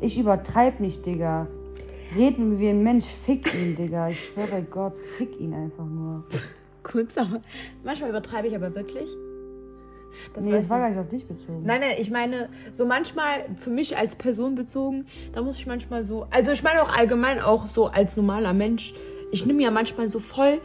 Ich 0.00 0.18
übertreib 0.18 0.80
nicht, 0.80 1.04
Digga. 1.04 1.46
Red 2.16 2.38
mit 2.38 2.48
mir 2.48 2.58
wie 2.58 2.68
ein 2.68 2.82
Mensch, 2.82 3.04
fick 3.26 3.52
ihn, 3.54 3.76
Digga. 3.76 4.08
Ich 4.08 4.26
schwöre 4.26 4.48
bei 4.48 4.60
Gott, 4.62 4.94
fick 5.16 5.38
ihn 5.38 5.52
einfach 5.52 5.84
nur. 5.84 6.24
Kurz, 6.82 7.16
aber 7.18 7.42
manchmal 7.84 8.10
übertreibe 8.10 8.48
ich 8.48 8.56
aber 8.56 8.74
wirklich. 8.74 9.08
Das 10.34 10.44
nee, 10.44 10.52
das 10.52 10.68
war 10.68 10.80
gar 10.80 10.90
nicht 10.90 10.98
auf 10.98 11.08
dich 11.08 11.26
bezogen. 11.26 11.62
Nein, 11.64 11.80
nein, 11.80 11.96
ich 11.98 12.10
meine, 12.10 12.48
so 12.72 12.86
manchmal 12.86 13.44
für 13.56 13.70
mich 13.70 13.96
als 13.96 14.16
Person 14.16 14.54
bezogen, 14.54 15.06
da 15.32 15.42
muss 15.42 15.58
ich 15.58 15.66
manchmal 15.66 16.04
so, 16.04 16.26
also 16.30 16.50
ich 16.50 16.62
meine 16.62 16.82
auch 16.82 16.88
allgemein 16.88 17.40
auch 17.40 17.66
so 17.66 17.86
als 17.86 18.16
normaler 18.16 18.52
Mensch, 18.52 18.94
ich 19.30 19.46
nehme 19.46 19.62
ja 19.62 19.70
manchmal 19.70 20.08
so 20.08 20.18
voll, 20.18 20.60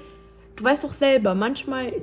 du 0.55 0.63
weißt 0.63 0.83
doch 0.83 0.93
selber, 0.93 1.35
manchmal, 1.35 1.93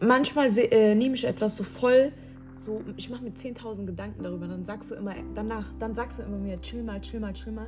manchmal 0.00 0.56
äh, 0.58 0.94
nehme 0.94 1.14
ich 1.14 1.24
etwas 1.24 1.56
so 1.56 1.64
voll, 1.64 2.12
so, 2.64 2.82
ich 2.96 3.10
mache 3.10 3.22
mir 3.22 3.30
10.000 3.30 3.86
Gedanken 3.86 4.22
darüber, 4.22 4.46
dann 4.48 4.64
sagst 4.64 4.90
du 4.90 4.94
immer, 4.94 5.14
danach, 5.34 5.72
dann 5.78 5.94
sagst 5.94 6.18
du 6.18 6.22
immer 6.22 6.38
mir, 6.38 6.60
chill 6.60 6.82
mal, 6.82 7.00
chill 7.00 7.20
mal, 7.20 7.32
chill 7.32 7.52
mal, 7.52 7.66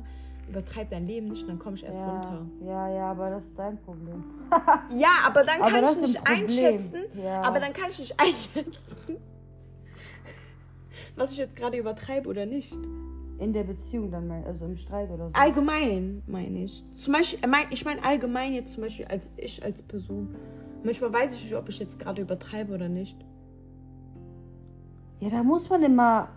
übertreib 0.49 0.89
dein 0.89 1.05
Leben 1.07 1.27
nicht, 1.27 1.43
und 1.43 1.49
dann 1.49 1.59
komme 1.59 1.75
ich 1.75 1.83
erst 1.85 1.99
ja, 1.99 2.09
runter. 2.11 2.45
Ja, 2.65 2.89
ja, 2.89 3.11
aber 3.11 3.29
das 3.31 3.45
ist 3.45 3.57
dein 3.57 3.77
Problem. 3.81 4.23
Ja, 4.97 5.09
aber 5.25 5.43
dann 5.43 5.61
Aber 5.61 5.71
kann 5.71 5.83
ich 5.83 6.01
nicht 6.01 6.17
ein 6.27 6.43
einschätzen, 6.43 7.01
Ja. 7.21 7.41
aber 7.41 7.59
dann 7.59 7.73
kann 7.73 7.89
ich 7.89 7.99
nicht 7.99 8.15
einschätzen, 8.19 9.17
was 11.15 11.31
ich 11.31 11.37
jetzt 11.37 11.55
gerade 11.55 11.77
übertreibe 11.77 12.29
oder 12.29 12.45
nicht. 12.45 12.73
In 13.39 13.53
der 13.53 13.63
Beziehung 13.65 14.09
dann, 14.09 14.27
mein- 14.27 14.45
also 14.45 14.65
im 14.65 14.77
Streit 14.77 15.09
oder 15.11 15.27
so. 15.27 15.33
Allgemein 15.33 16.23
meine 16.27 16.63
ich. 16.63 16.83
Zum 16.95 17.13
Beispiel, 17.13 17.39
äh, 17.43 17.47
mein- 17.47 17.67
ich 17.69 17.85
meine 17.85 18.03
allgemein 18.03 18.53
jetzt 18.53 18.73
zum 18.73 18.81
Beispiel 18.83 19.05
als 19.05 19.31
ich 19.37 19.63
als 19.63 19.81
Person. 19.83 20.33
Manchmal 20.83 21.13
weiß 21.13 21.33
ich 21.33 21.43
nicht, 21.43 21.55
ob 21.55 21.69
ich 21.69 21.77
jetzt 21.79 21.99
gerade 21.99 22.21
übertreibe 22.21 22.73
oder 22.73 22.89
nicht. 22.89 23.17
Ja, 25.19 25.29
da 25.29 25.43
muss 25.43 25.69
man 25.69 25.83
immer. 25.83 26.29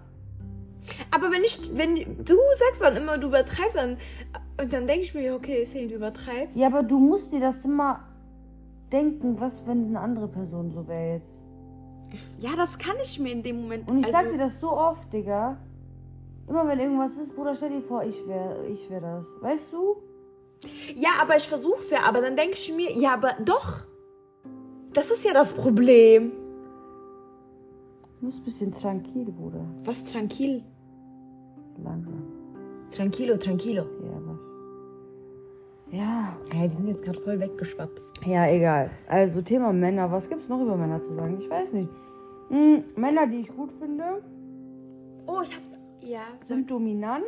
Aber 1.11 1.31
wenn 1.31 1.43
ich, 1.43 1.71
wenn 1.75 1.97
du 1.97 2.37
sagst 2.55 2.81
dann 2.81 2.97
immer, 2.97 3.19
du 3.19 3.29
übertreibst, 3.29 3.77
dann, 3.77 3.99
und 4.61 4.73
dann 4.73 4.87
denke 4.87 5.05
ich 5.05 5.15
mir, 5.15 5.35
okay, 5.35 5.65
Sane, 5.65 5.89
du 5.89 5.97
übertreibst. 5.97 6.57
Ja, 6.57 6.69
aber 6.69 6.83
du 6.83 6.99
musst 6.99 7.33
dir 7.33 7.41
das 7.41 7.65
immer 7.65 8.01
denken, 8.91 9.39
was, 9.39 9.67
wenn 9.67 9.89
eine 9.89 10.01
andere 10.01 10.29
Person 10.29 10.71
so 10.71 10.87
wäre 10.89 11.15
jetzt. 11.15 11.41
Ja, 12.39 12.57
das 12.57 12.79
kann 12.79 12.97
ich 13.03 13.19
mir 13.21 13.33
in 13.33 13.43
dem 13.43 13.63
Moment. 13.63 13.89
Und 13.89 14.01
ich 14.01 14.07
also, 14.07 14.17
sag 14.17 14.33
dir 14.33 14.39
das 14.39 14.59
so 14.59 14.73
oft, 14.73 15.13
Digga. 15.13 15.59
Immer 16.49 16.67
wenn 16.67 16.81
irgendwas 16.81 17.17
ist, 17.17 17.37
Bruder, 17.37 17.55
stell 17.55 17.71
dir 17.71 17.83
vor, 17.83 18.03
ich 18.03 18.27
wäre 18.27 18.67
ich 18.67 18.91
wär 18.91 19.01
das. 19.01 19.27
Weißt 19.41 19.73
du? 19.73 19.97
Ja, 20.97 21.11
aber 21.21 21.37
ich 21.37 21.49
versuch's 21.49 21.91
ja, 21.91 22.01
aber 22.03 22.21
dann 22.21 22.37
denke 22.37 22.55
ich 22.55 22.75
mir, 22.75 22.93
ja, 22.93 23.15
aber 23.15 23.35
doch. 23.45 23.85
Das 24.93 25.11
ist 25.11 25.25
ja 25.25 25.33
das 25.33 25.53
Problem. 25.53 26.33
Du 28.21 28.27
musst 28.27 28.41
ein 28.41 28.45
bisschen 28.45 28.75
tranquil, 28.75 29.33
Bruder. 29.33 29.65
Was 29.85 30.05
tranquil? 30.05 30.63
Langsam. 31.83 32.23
Tranquilo, 32.91 33.37
tranquilo. 33.37 33.83
Ja, 33.83 34.21
was? 34.27 34.39
Ja. 35.91 36.37
Hey, 36.51 36.69
wir 36.69 36.77
sind 36.77 36.89
jetzt 36.89 37.03
gerade 37.03 37.19
voll 37.21 37.41
weggeschwapst. 37.41 38.21
Ja, 38.27 38.47
egal. 38.47 38.91
Also 39.09 39.41
Thema 39.41 39.73
Männer. 39.73 40.11
Was 40.13 40.29
gibt's 40.29 40.49
noch 40.49 40.61
über 40.61 40.77
Männer 40.77 41.01
zu 41.03 41.15
sagen? 41.15 41.39
Ich 41.41 41.49
weiß 41.49 41.73
nicht. 41.73 41.89
Hm, 42.51 42.85
Männer, 42.97 43.27
die 43.27 43.41
ich 43.41 43.49
gut 43.57 43.73
finde, 43.81 44.23
Oh, 45.27 45.41
ich 45.43 45.55
hab. 45.55 45.63
Ja, 46.03 46.23
sind 46.43 46.71
dominant, 46.71 47.25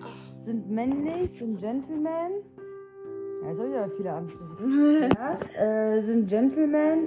Ach. 0.00 0.44
sind 0.44 0.68
männlich, 0.68 1.38
sind 1.38 1.58
Gentleman. 1.58 2.32
Ja, 3.42 3.50
jetzt 3.50 3.58
habe 3.58 3.68
ich 3.70 3.76
aber 3.76 3.90
viele 3.96 4.12
Ansprüche. 4.12 5.08
ja, 5.56 5.92
äh, 5.94 6.00
sind 6.02 6.28
Gentleman, 6.28 7.06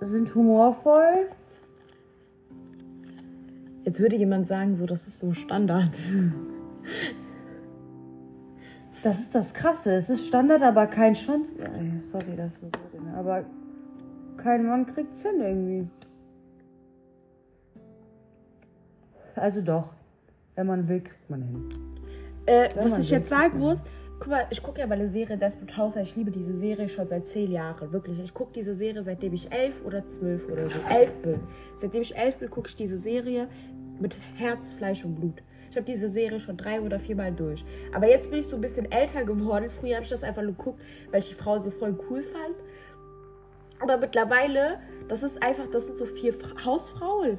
sind 0.00 0.34
humorvoll. 0.34 1.28
Jetzt 3.88 4.00
würde 4.00 4.16
jemand 4.16 4.46
sagen, 4.46 4.76
so, 4.76 4.84
das 4.84 5.06
ist 5.06 5.18
so 5.18 5.32
Standard. 5.32 5.88
Das 9.02 9.18
ist 9.18 9.34
das 9.34 9.54
Krasse. 9.54 9.94
Es 9.94 10.10
ist 10.10 10.26
Standard, 10.26 10.60
aber 10.60 10.86
kein 10.86 11.16
Schwanz. 11.16 11.48
Sorry, 12.00 12.36
das 12.36 12.52
ist 12.52 12.60
so 12.60 12.66
gut? 12.66 13.08
Aber 13.16 13.44
kein 14.36 14.66
Mann 14.66 14.84
kriegt's 14.84 15.22
hin 15.22 15.40
irgendwie. 15.40 15.88
Also 19.36 19.62
doch. 19.62 19.94
Wenn 20.54 20.66
man 20.66 20.86
will, 20.86 21.00
kriegt 21.00 21.30
man 21.30 21.40
hin. 21.40 21.68
Äh, 22.44 22.68
was 22.74 22.98
ich 22.98 23.10
will, 23.10 23.20
jetzt 23.20 23.30
sagen 23.30 23.52
kriegt 23.52 23.62
muss, 23.62 23.82
guck 24.18 24.28
mal, 24.28 24.46
ich 24.50 24.62
gucke 24.62 24.80
ja 24.80 24.86
bei 24.86 24.96
der 24.96 25.08
Serie 25.08 25.36
Desperate 25.36 25.76
Housewives. 25.76 26.10
Ich 26.10 26.16
liebe 26.16 26.30
diese 26.30 26.56
Serie 26.56 26.88
schon 26.88 27.06
seit 27.06 27.26
zehn 27.26 27.50
Jahren. 27.50 27.92
Wirklich. 27.92 28.18
Ich 28.18 28.34
gucke 28.34 28.52
diese 28.54 28.74
Serie, 28.74 29.02
seitdem 29.02 29.32
ich 29.34 29.50
elf 29.52 29.74
oder 29.84 30.06
zwölf 30.06 30.48
oder 30.50 30.68
so. 30.68 30.78
Elf 30.88 31.12
bin. 31.22 31.40
Seitdem 31.76 32.02
ich 32.02 32.16
elf 32.16 32.36
bin, 32.36 32.50
gucke 32.50 32.68
ich 32.68 32.76
diese 32.76 32.98
Serie 32.98 33.48
mit 34.00 34.16
Herz, 34.36 34.72
Fleisch 34.74 35.04
und 35.04 35.14
Blut. 35.16 35.42
Ich 35.70 35.76
habe 35.76 35.84
diese 35.84 36.08
Serie 36.08 36.40
schon 36.40 36.56
drei 36.56 36.80
oder 36.80 36.98
viermal 36.98 37.32
durch. 37.32 37.64
Aber 37.94 38.08
jetzt 38.08 38.30
bin 38.30 38.40
ich 38.40 38.46
so 38.46 38.56
ein 38.56 38.62
bisschen 38.62 38.90
älter 38.90 39.24
geworden. 39.24 39.70
Früher 39.80 39.96
habe 39.96 40.04
ich 40.04 40.10
das 40.10 40.22
einfach 40.22 40.42
nur 40.42 40.52
geguckt, 40.52 40.80
weil 41.10 41.20
ich 41.20 41.28
die 41.28 41.34
Frau 41.34 41.58
so 41.60 41.70
voll 41.70 41.98
cool 42.08 42.22
fand. 42.22 42.56
Aber 43.80 43.98
mittlerweile, 43.98 44.78
das 45.08 45.22
ist 45.22 45.40
einfach, 45.42 45.66
das 45.70 45.86
sind 45.86 45.98
so 45.98 46.06
vier 46.06 46.32
Fra- 46.34 46.64
Hausfrauen. 46.64 47.38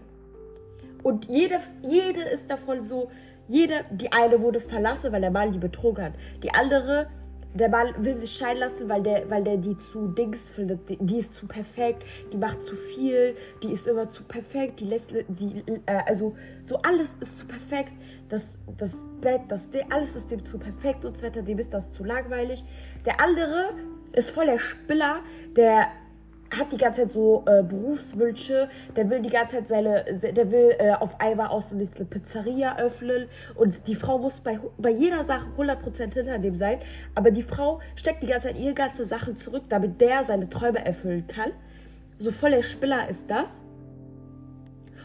Und 1.03 1.25
jede, 1.25 1.59
jede 1.81 2.21
ist 2.21 2.49
davon 2.49 2.83
so, 2.83 3.09
jede, 3.47 3.83
die 3.91 4.11
eine 4.11 4.39
wurde 4.41 4.61
verlassen, 4.61 5.11
weil 5.11 5.21
der 5.21 5.31
Mann 5.31 5.51
die 5.51 5.57
betrogen 5.59 6.03
hat. 6.05 6.13
Die 6.43 6.53
andere, 6.53 7.07
der 7.53 7.69
Mann 7.69 7.93
will 7.97 8.15
sich 8.15 8.31
scheiden 8.31 8.59
lassen, 8.59 8.87
weil 8.89 9.01
der, 9.01 9.29
weil 9.29 9.43
der 9.43 9.57
die 9.57 9.75
zu 9.77 10.07
Dings 10.09 10.49
findet. 10.49 10.87
Die, 10.87 10.97
die 10.97 11.17
ist 11.17 11.33
zu 11.33 11.47
perfekt, 11.47 12.03
die 12.31 12.37
macht 12.37 12.61
zu 12.61 12.75
viel, 12.75 13.35
die 13.63 13.71
ist 13.71 13.87
immer 13.87 14.09
zu 14.09 14.23
perfekt, 14.23 14.79
die 14.79 14.85
lässt, 14.85 15.11
die, 15.27 15.63
äh, 15.85 16.01
also 16.05 16.35
so 16.67 16.77
alles 16.83 17.07
ist 17.19 17.37
zu 17.39 17.47
perfekt. 17.47 17.91
Das, 18.29 18.45
das 18.77 18.95
Bett, 19.21 19.41
das, 19.47 19.67
alles 19.89 20.15
ist 20.15 20.29
dem 20.29 20.45
zu 20.45 20.59
perfekt 20.59 21.03
und 21.03 21.17
so 21.17 21.23
weiter, 21.23 21.41
dem 21.41 21.57
ist 21.57 21.73
das 21.73 21.91
zu 21.93 22.03
langweilig. 22.03 22.63
Der 23.05 23.19
andere 23.19 23.73
ist 24.11 24.29
voll 24.29 24.45
der 24.45 24.59
Spiller, 24.59 25.21
der 25.55 25.87
hat 26.57 26.71
die 26.71 26.77
ganze 26.77 27.01
Zeit 27.03 27.11
so 27.11 27.43
äh, 27.45 27.61
Berufswünsche, 27.63 28.69
der 28.95 29.09
will 29.09 29.21
die 29.21 29.29
ganze 29.29 29.55
Zeit 29.57 29.67
seine, 29.67 30.03
se- 30.17 30.33
der 30.33 30.51
will 30.51 30.75
äh, 30.79 30.91
auf 30.93 31.19
einmal 31.19 31.47
aus 31.47 31.71
eine 31.71 31.85
Pizzeria 31.85 32.77
öffnen 32.77 33.27
und 33.55 33.87
die 33.87 33.95
Frau 33.95 34.17
muss 34.17 34.39
bei, 34.39 34.59
bei 34.77 34.89
jeder 34.89 35.23
Sache 35.25 35.45
100% 35.57 36.13
hinter 36.13 36.39
dem 36.39 36.55
sein, 36.55 36.79
aber 37.15 37.31
die 37.31 37.43
Frau 37.43 37.79
steckt 37.95 38.23
die 38.23 38.27
ganze 38.27 38.47
Zeit 38.47 38.57
ihre 38.57 38.73
ganze 38.73 39.05
Sachen 39.05 39.35
zurück, 39.37 39.63
damit 39.69 40.01
der 40.01 40.23
seine 40.23 40.49
Träume 40.49 40.83
erfüllen 40.83 41.25
kann. 41.27 41.51
So 42.17 42.31
voll 42.31 42.51
der 42.51 42.63
Spiller 42.63 43.07
ist 43.09 43.29
das. 43.29 43.49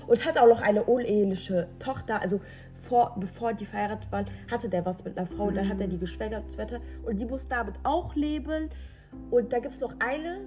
und 0.07 0.25
hatte 0.25 0.43
auch 0.43 0.49
noch 0.49 0.61
eine 0.63 0.83
uneheliche 0.85 1.69
Tochter. 1.79 2.21
Also 2.21 2.41
vor, 2.89 3.17
bevor 3.19 3.55
die 3.55 3.65
verheiratet 3.67 4.11
waren, 4.13 4.27
hatte 4.51 4.69
der 4.69 4.85
was 4.85 5.03
mit 5.05 5.17
einer 5.17 5.27
Frau 5.27 5.45
und 5.45 5.57
dann 5.57 5.69
hat 5.69 5.81
er 5.81 5.87
die 5.87 5.99
geschwängert 5.99 6.45
so. 6.51 6.81
Und 7.07 7.19
die 7.19 7.25
muss 7.25 7.47
damit 7.49 7.75
auch 7.83 8.15
leben. 8.15 8.69
Und 9.31 9.53
da 9.53 9.59
gibt 9.61 9.75
es 9.75 9.81
noch 9.81 9.95
eine, 10.01 10.41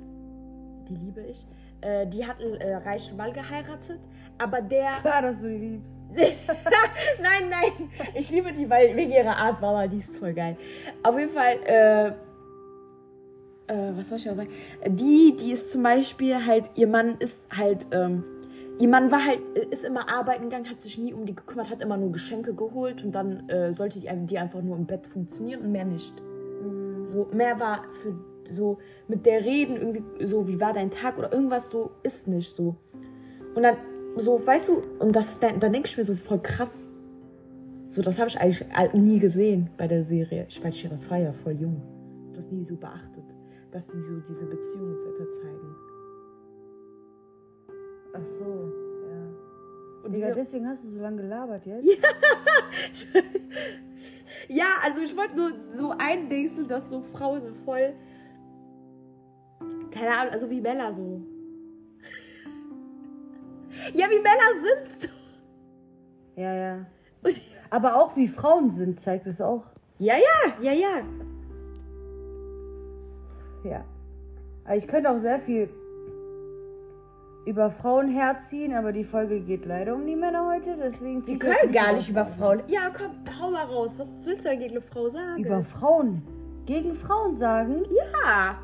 die 0.90 0.96
liebe 0.96 1.22
ich, 1.22 1.46
äh, 1.82 2.08
die 2.08 2.26
hat 2.26 2.42
einen 2.42 2.56
äh, 2.56 2.76
reichen 2.76 3.18
Mann 3.18 3.34
geheiratet, 3.34 4.00
aber 4.38 4.62
der. 4.62 4.96
Klar, 5.02 5.22
dass 5.22 5.42
du 5.42 5.50
die 5.50 5.58
liebst. 5.58 5.98
nein, 7.22 7.50
nein, 7.50 7.90
ich 8.16 8.30
liebe 8.32 8.52
die, 8.52 8.70
weil 8.70 8.96
wegen 8.96 9.12
ihrer 9.12 9.36
Art 9.36 9.62
war 9.62 9.88
die 9.88 10.00
ist 10.00 10.16
voll 10.16 10.34
geil. 10.34 10.58
Auf 11.04 11.18
jeden 11.20 11.34
Fall, 11.34 11.58
äh, 11.66 12.08
äh, 13.68 13.92
was 13.98 14.10
soll 14.10 14.18
ich 14.18 14.30
auch 14.30 14.36
sagen? 14.36 14.50
Die, 14.86 15.36
die 15.38 15.52
ist 15.52 15.70
zum 15.72 15.84
Beispiel 15.84 16.46
halt, 16.46 16.66
ihr 16.76 16.88
Mann 16.88 17.18
ist 17.20 17.36
halt, 17.56 17.86
ähm, 17.92 18.24
ihr 18.80 18.88
Mann 18.88 19.12
war 19.12 19.26
halt, 19.26 19.42
ist 19.72 19.84
immer 19.84 20.10
arbeiten 20.10 20.44
gegangen, 20.44 20.70
hat 20.70 20.82
sich 20.82 20.98
nie 20.98 21.14
um 21.14 21.26
die 21.26 21.36
gekümmert, 21.36 21.70
hat 21.70 21.82
immer 21.82 21.98
nur 21.98 22.12
Geschenke 22.12 22.54
geholt 22.54 23.04
und 23.04 23.12
dann 23.14 23.50
äh, 23.50 23.74
sollte 23.74 24.00
die, 24.00 24.10
die 24.28 24.40
einfach 24.40 24.62
nur 24.62 24.78
im 24.78 24.86
Bett 24.86 25.06
funktionieren 25.08 25.62
und 25.62 25.72
mehr 25.72 25.86
nicht. 25.86 26.14
So, 27.12 27.28
mehr 27.32 27.60
war 27.60 27.84
für 28.02 28.14
so 28.56 28.80
mit 29.08 29.26
der 29.26 29.44
Reden 29.46 29.78
irgendwie 29.78 30.26
so, 30.26 30.48
wie 30.48 30.60
war 30.60 30.74
dein 30.74 30.92
Tag 30.92 31.18
oder 31.18 31.32
irgendwas 31.32 31.70
so, 31.70 31.92
ist 32.04 32.28
nicht 32.28 32.56
so. 32.56 32.76
Und 33.56 33.64
dann, 33.64 33.78
so, 34.18 34.46
weißt 34.46 34.68
du, 34.68 34.84
und 35.00 35.16
das, 35.16 35.40
dann, 35.40 35.60
dann 35.60 35.74
denke 35.74 35.88
ich 35.88 35.98
mir 35.98 36.04
so 36.04 36.16
voll 36.16 36.40
krass. 36.40 36.72
So, 37.90 38.02
das 38.02 38.20
habe 38.20 38.30
ich 38.30 38.40
eigentlich 38.40 38.94
nie 38.94 39.20
gesehen 39.20 39.70
bei 39.78 39.88
der 39.88 40.04
Serie. 40.04 40.46
Ich 40.50 40.64
war 40.64 40.72
Sheriff 40.72 41.04
Fire 41.08 41.34
voll 41.44 41.54
jung. 41.54 41.82
Das 42.36 42.52
nie 42.52 42.64
so 42.64 42.76
beachtet, 42.76 43.24
dass 43.72 43.88
die 43.88 44.00
so 44.02 44.20
diese 44.30 44.46
Beziehung 44.46 44.96
zeigen. 45.42 45.76
Ach 48.14 48.26
so, 48.26 48.72
ja. 49.10 50.04
Und 50.04 50.14
Digga, 50.14 50.32
deswegen 50.32 50.68
hast 50.68 50.84
du 50.84 50.90
so 50.90 51.00
lange 51.00 51.22
gelabert 51.22 51.66
jetzt? 51.66 51.88
ja, 54.48 54.68
also 54.84 55.02
ich 55.02 55.16
wollte 55.16 55.36
nur 55.36 55.52
so 55.78 55.94
eindingseln, 55.98 56.68
dass 56.68 56.90
so 56.90 57.02
Frauen 57.14 57.42
so 57.42 57.54
voll. 57.66 57.94
Keine 59.98 60.16
Ahnung, 60.16 60.34
also 60.34 60.50
wie 60.50 60.62
Bella 60.62 60.94
so. 60.94 61.22
ja, 63.94 64.08
wie 64.10 64.20
Bella 64.20 64.48
sind 64.64 65.02
so. 65.02 65.08
Ja, 66.42 66.54
ja. 66.54 66.86
Und- 67.24 67.42
Aber 67.70 67.96
auch 67.98 68.16
wie 68.16 68.28
Frauen 68.28 68.70
sind, 68.72 69.00
zeigt 69.00 69.28
es 69.28 69.42
auch. 69.42 69.64
Ja, 70.00 70.16
ja, 70.16 70.62
ja, 70.62 70.72
ja. 70.74 71.02
Ja. 73.64 73.84
Aber 74.66 74.76
ich 74.76 74.88
könnte 74.88 75.10
auch 75.10 75.18
sehr 75.18 75.40
viel 75.40 75.70
über 77.46 77.72
Frauen 77.72 78.10
herziehen, 78.10 78.74
aber 78.76 78.92
die 78.92 79.06
Folge 79.06 79.40
geht 79.40 79.66
leider 79.66 79.96
um 79.96 80.06
die 80.06 80.16
Männer 80.16 80.46
heute, 80.48 80.76
deswegen 80.78 81.24
euch 81.24 81.40
können 81.40 81.72
gar 81.72 81.94
nicht 81.94 82.10
über 82.10 82.26
Frauen. 82.26 82.60
Frauen. 82.60 82.70
Ja, 82.70 82.92
komm, 82.96 83.12
hau 83.42 83.50
mal 83.52 83.66
raus. 83.66 83.94
Was 83.98 84.08
willst 84.26 84.46
du 84.46 84.50
denn 84.50 84.60
gegen 84.60 84.72
eine 84.72 84.82
Frau 84.82 85.10
sagen? 85.10 85.44
Über 85.44 85.64
Frauen. 85.64 86.22
Gegen 86.66 86.94
Frauen 86.96 87.36
sagen. 87.38 87.86
Ja. 87.90 88.60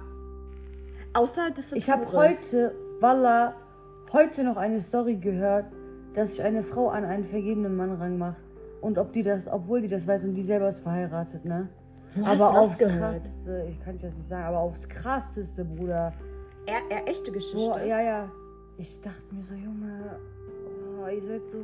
Außer 1.13 1.51
das 1.55 1.69
sind 1.69 1.77
Ich 1.77 1.89
habe 1.89 2.11
heute, 2.11 2.73
Walla, 2.99 3.53
heute 4.11 4.43
noch 4.43 4.57
eine 4.57 4.81
Story 4.81 5.15
gehört, 5.15 5.65
dass 6.15 6.31
sich 6.31 6.43
eine 6.43 6.63
Frau 6.63 6.89
an 6.89 7.05
einen 7.05 7.25
vergebenen 7.25 7.75
Mann 7.75 7.93
ranmacht. 7.93 8.37
Und 8.81 8.97
ob 8.97 9.13
die 9.13 9.23
das, 9.23 9.47
obwohl 9.47 9.81
die 9.81 9.87
das 9.87 10.07
weiß 10.07 10.23
und 10.25 10.33
die 10.33 10.41
selber 10.41 10.69
ist 10.69 10.79
verheiratet, 10.79 11.45
ne? 11.45 11.69
Wo 12.15 12.25
hast 12.25 12.41
aber 12.41 12.59
aufs 12.59 12.77
gehört? 12.77 12.99
krasseste, 12.99 13.67
ich 13.69 13.79
kann 13.83 13.97
das 13.99 14.15
nicht 14.15 14.27
sagen, 14.27 14.43
aber 14.43 14.59
aufs 14.59 14.87
krasseste, 14.89 15.65
Bruder. 15.65 16.13
Er, 16.65 16.79
er 16.89 17.07
echte 17.07 17.31
Geschichte. 17.31 17.57
Boah, 17.57 17.81
ja, 17.81 18.01
ja. 18.01 18.31
Ich 18.77 18.99
dachte 19.01 19.23
mir 19.33 19.43
so, 19.43 19.53
Junge, 19.53 20.19
oh, 21.01 21.07
ihr 21.07 21.21
seid 21.23 21.41
so. 21.51 21.57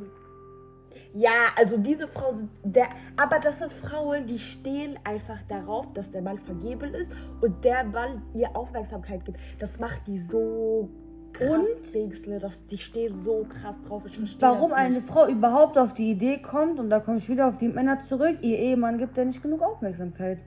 Ja, 1.14 1.48
also 1.56 1.76
diese 1.76 2.06
Frau 2.06 2.34
der, 2.64 2.86
aber 3.16 3.38
das 3.40 3.58
sind 3.58 3.72
Frauen, 3.72 4.26
die 4.26 4.38
stehen 4.38 4.98
einfach 5.04 5.38
darauf, 5.48 5.92
dass 5.94 6.10
der 6.12 6.22
Mann 6.22 6.38
vergeben 6.38 6.94
ist 6.94 7.10
und 7.40 7.64
der 7.64 7.84
Mann 7.84 8.22
ihr 8.34 8.54
Aufmerksamkeit 8.54 9.24
gibt. 9.24 9.38
Das 9.58 9.78
macht 9.78 10.06
die 10.06 10.20
so 10.20 10.88
krass, 11.32 11.50
Und? 11.94 12.42
Dass 12.42 12.66
die 12.66 12.78
stehen 12.78 13.18
so 13.24 13.44
krass 13.48 13.76
drauf. 13.88 14.02
Warum 14.38 14.72
eine. 14.72 15.00
Frau 15.02 15.26
überhaupt 15.26 15.78
auf 15.78 15.94
die 15.94 16.10
Idee 16.12 16.38
kommt, 16.38 16.78
und 16.78 16.90
da 16.90 17.00
komme 17.00 17.18
ich 17.18 17.28
wieder 17.28 17.48
auf 17.48 17.58
die 17.58 17.68
Männer 17.68 17.98
zurück, 18.00 18.38
ihr 18.42 18.58
Ehemann 18.58 18.98
gibt 18.98 19.16
ja 19.16 19.24
nicht 19.24 19.42
genug 19.42 19.62
Aufmerksamkeit. 19.62 20.38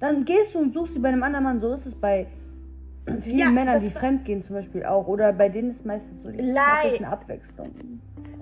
Dann 0.00 0.24
gehst 0.24 0.54
du 0.54 0.58
und 0.60 0.74
suchst 0.74 0.94
sie 0.94 1.00
bei 1.00 1.08
einem 1.08 1.22
anderen 1.22 1.44
Mann. 1.44 1.60
So 1.60 1.72
ist 1.72 1.86
es 1.86 1.94
bei 1.94 2.26
vielen 3.20 3.38
Ja, 3.38 3.50
Männern, 3.50 3.80
die 3.80 3.90
fremdgehen 3.90 4.42
zum 4.42 4.56
Beispiel 4.56 4.84
auch. 4.84 5.08
Oder 5.08 5.32
bei 5.32 5.48
denen 5.48 5.70
ist 5.70 5.84
meistens 5.84 6.22
so 6.22 6.28
Lei- 6.28 6.60
ein 6.84 6.90
bisschen 6.90 7.06
Abwechslung. 7.06 7.70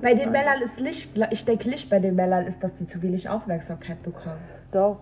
Bei 0.02 0.14
den. 0.14 0.30
Männern 0.30 0.62
ist 0.62 0.78
Licht, 0.80 1.11
ich 1.30 1.44
denke 1.44 1.68
Licht 1.70 1.88
bei 1.90 1.98
den 1.98 2.14
Männern 2.16 2.46
ist, 2.46 2.62
dass 2.62 2.74
die 2.76 2.87
zu 2.87 3.00
wenig 3.02 3.28
Aufmerksamkeit 3.28 4.02
bekommen. 4.02 4.40
Doch, 4.72 4.98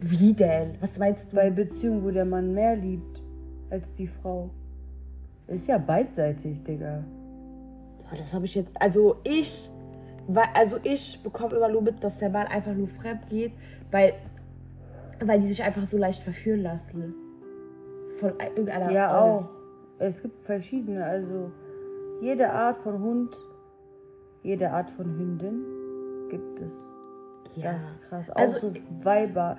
Wie 0.00 0.32
denn? 0.34 0.76
Was 0.80 0.96
meinst 0.98 1.32
du? 1.32 1.36
bei 1.36 1.50
Beziehungen, 1.50 2.04
wo 2.04 2.10
der 2.10 2.24
Mann 2.24 2.52
mehr 2.54 2.76
liebt 2.76 3.22
als 3.70 3.92
die 3.94 4.06
Frau. 4.06 4.50
Ist 5.48 5.66
ja 5.68 5.78
beidseitig, 5.78 6.62
Digga. 6.64 7.02
Das 8.16 8.32
habe 8.34 8.44
ich 8.44 8.54
jetzt. 8.54 8.80
Also 8.80 9.16
ich, 9.24 9.68
also 10.54 10.76
ich 10.84 11.20
bekomme 11.22 11.56
immer 11.56 11.68
nur 11.68 11.82
mit, 11.82 12.02
dass 12.04 12.18
der 12.18 12.30
Mann 12.30 12.46
einfach 12.46 12.74
nur 12.74 12.88
fremd 12.88 13.28
geht, 13.28 13.52
weil, 13.90 14.14
weil 15.24 15.40
die 15.40 15.48
sich 15.48 15.62
einfach 15.62 15.86
so 15.86 15.96
leicht 15.96 16.22
verführen 16.22 16.62
lassen. 16.62 17.14
Von 18.20 18.32
ein- 18.38 18.48
irgendeiner. 18.50 18.90
Ja, 18.92 19.10
Olle. 19.10 19.32
auch. 19.32 19.48
Es 19.98 20.20
gibt 20.22 20.44
verschiedene, 20.44 21.04
also 21.04 21.50
jede 22.20 22.50
Art 22.50 22.78
von 22.78 23.00
Hund, 23.02 23.34
jede 24.46 24.70
Art 24.70 24.88
von 24.90 25.06
Hündin 25.18 25.64
gibt 26.30 26.60
es. 26.60 26.72
Ja. 27.56 27.72
Das 27.72 27.84
ist 27.84 28.02
krass. 28.02 28.30
Auch 28.30 28.36
Also- 28.40 28.68
so 28.68 28.72
Weiber. 29.02 29.56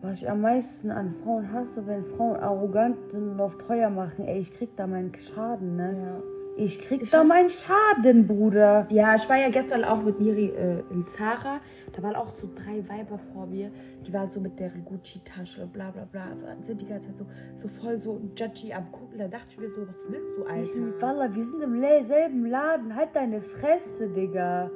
Was 0.00 0.22
ich 0.22 0.30
am 0.30 0.40
meisten 0.40 0.90
an 0.92 1.14
Frauen 1.24 1.52
hasse, 1.52 1.84
wenn 1.86 2.04
Frauen 2.04 2.36
arrogant 2.36 2.96
sind 3.10 3.30
und 3.32 3.40
auf 3.40 3.58
teuer 3.58 3.90
machen, 3.90 4.24
ey, 4.26 4.38
ich 4.38 4.54
krieg 4.54 4.70
da 4.76 4.86
meinen 4.86 5.12
Schaden, 5.14 5.76
ne? 5.76 5.96
ja. 6.00 6.22
Ich 6.56 6.80
krieg 6.80 7.02
Ich 7.02 7.10
da 7.10 7.22
meinen 7.24 7.50
Schaden, 7.50 8.26
Bruder. 8.26 8.86
Ja, 8.90 9.14
ich 9.16 9.28
war 9.28 9.36
ja 9.36 9.48
gestern 9.48 9.84
auch 9.84 10.02
mit 10.02 10.20
Miri 10.20 10.46
äh, 10.50 10.82
in 10.90 11.06
Zara. 11.08 11.60
Da 11.92 12.02
waren 12.02 12.16
auch 12.16 12.30
so 12.30 12.48
drei 12.54 12.86
Weiber 12.88 13.18
vor 13.32 13.46
mir. 13.46 13.70
Die 14.06 14.12
waren 14.12 14.28
so 14.30 14.40
mit 14.40 14.58
deren 14.58 14.84
Gucci-Tasche, 14.84 15.66
bla 15.66 15.90
bla 15.90 16.04
bla. 16.04 16.26
Sind 16.60 16.80
die 16.80 16.86
ganze 16.86 17.08
Zeit 17.08 17.18
so, 17.18 17.26
so 17.54 17.68
voll 17.80 17.98
so 17.98 18.20
judgy 18.36 18.72
am 18.72 18.90
gucken. 18.92 19.18
Da 19.18 19.28
dachte 19.28 19.46
ich 19.50 19.58
mir 19.58 19.70
so, 19.70 19.86
was 19.86 20.04
willst 20.08 20.36
du, 20.36 20.72
sind, 20.72 20.94
Alter? 20.94 21.02
Walla, 21.02 21.34
wir 21.34 21.44
sind 21.44 21.62
im 21.62 22.02
selben 22.02 22.46
Laden. 22.46 22.94
Halt 22.94 23.10
deine 23.14 23.40
Fresse, 23.40 24.08
Digga. 24.08 24.70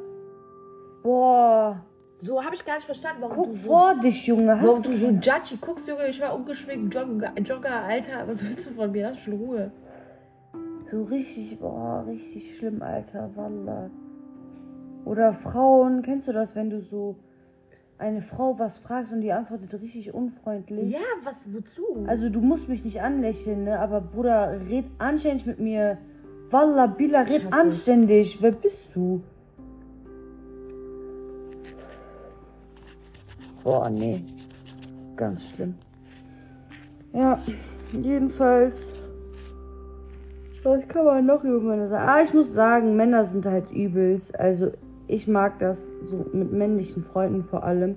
Boah. 1.02 1.84
So 2.20 2.42
habe 2.42 2.54
ich 2.54 2.64
gar 2.64 2.76
nicht 2.76 2.84
verstanden, 2.84 3.22
warum 3.22 3.36
Guck 3.36 3.46
du 3.48 3.54
so 3.54 3.68
vor 3.68 3.94
dich, 3.96 4.26
Junge. 4.26 4.46
Warum 4.46 4.76
Hast 4.76 4.86
du 4.86 4.90
du 4.90 4.96
so 4.96 5.06
judgy 5.08 5.56
guckst, 5.60 5.88
Junge? 5.88 6.06
Ich 6.06 6.20
war 6.20 6.34
ungeschminkt, 6.34 6.94
Jogger, 6.94 7.32
Jogger, 7.40 7.82
Alter. 7.82 8.28
Was 8.28 8.42
willst 8.44 8.66
du 8.66 8.70
von 8.70 8.92
mir? 8.92 9.08
Lass 9.08 9.16
mich 9.16 9.26
in 9.26 9.32
Ruhe. 9.34 9.72
So 10.90 11.02
richtig, 11.04 11.58
boah, 11.58 12.04
richtig 12.06 12.56
schlimm, 12.56 12.80
Alter, 12.80 13.30
Walla. 13.34 13.90
Oder 15.04 15.32
Frauen, 15.32 16.02
kennst 16.02 16.28
du 16.28 16.32
das, 16.32 16.54
wenn 16.54 16.70
du 16.70 16.80
so 16.80 17.16
eine 17.98 18.20
Frau 18.20 18.58
was 18.58 18.78
fragst 18.78 19.12
und 19.12 19.20
die 19.20 19.32
antwortet 19.32 19.72
richtig 19.80 20.12
unfreundlich? 20.12 20.92
Ja, 20.92 21.00
was, 21.24 21.34
wozu? 21.46 22.04
Also 22.06 22.28
du 22.28 22.40
musst 22.40 22.68
mich 22.68 22.84
nicht 22.84 23.00
anlächeln, 23.00 23.64
ne? 23.64 23.78
Aber 23.78 24.00
Bruder, 24.00 24.60
red 24.68 24.84
anständig 24.98 25.46
mit 25.46 25.60
mir. 25.60 25.98
Walla, 26.50 26.86
Bila, 26.86 27.22
Ich 27.22 27.30
red 27.30 27.44
hasse 27.44 27.52
anständig. 27.52 28.38
Wer 28.40 28.52
bist 28.52 28.88
du? 28.94 29.22
Boah, 33.62 33.88
nee. 33.88 34.24
Ganz 35.16 35.48
schlimm. 35.50 35.74
Ja, 37.12 37.38
jedenfalls. 37.92 38.92
Was 40.64 40.86
kann 40.88 41.04
man 41.04 41.26
noch 41.26 41.42
über 41.44 41.60
Männer 41.60 41.88
sagen? 41.88 42.08
Ah, 42.08 42.22
ich 42.22 42.32
muss 42.34 42.52
sagen, 42.52 42.96
Männer 42.96 43.24
sind 43.24 43.46
halt 43.46 43.70
übelst. 43.70 44.38
Also, 44.38 44.72
ich 45.12 45.28
mag 45.28 45.58
das 45.58 45.92
so 46.06 46.26
mit 46.32 46.52
männlichen 46.52 47.04
Freunden 47.04 47.44
vor 47.44 47.64
allem. 47.64 47.96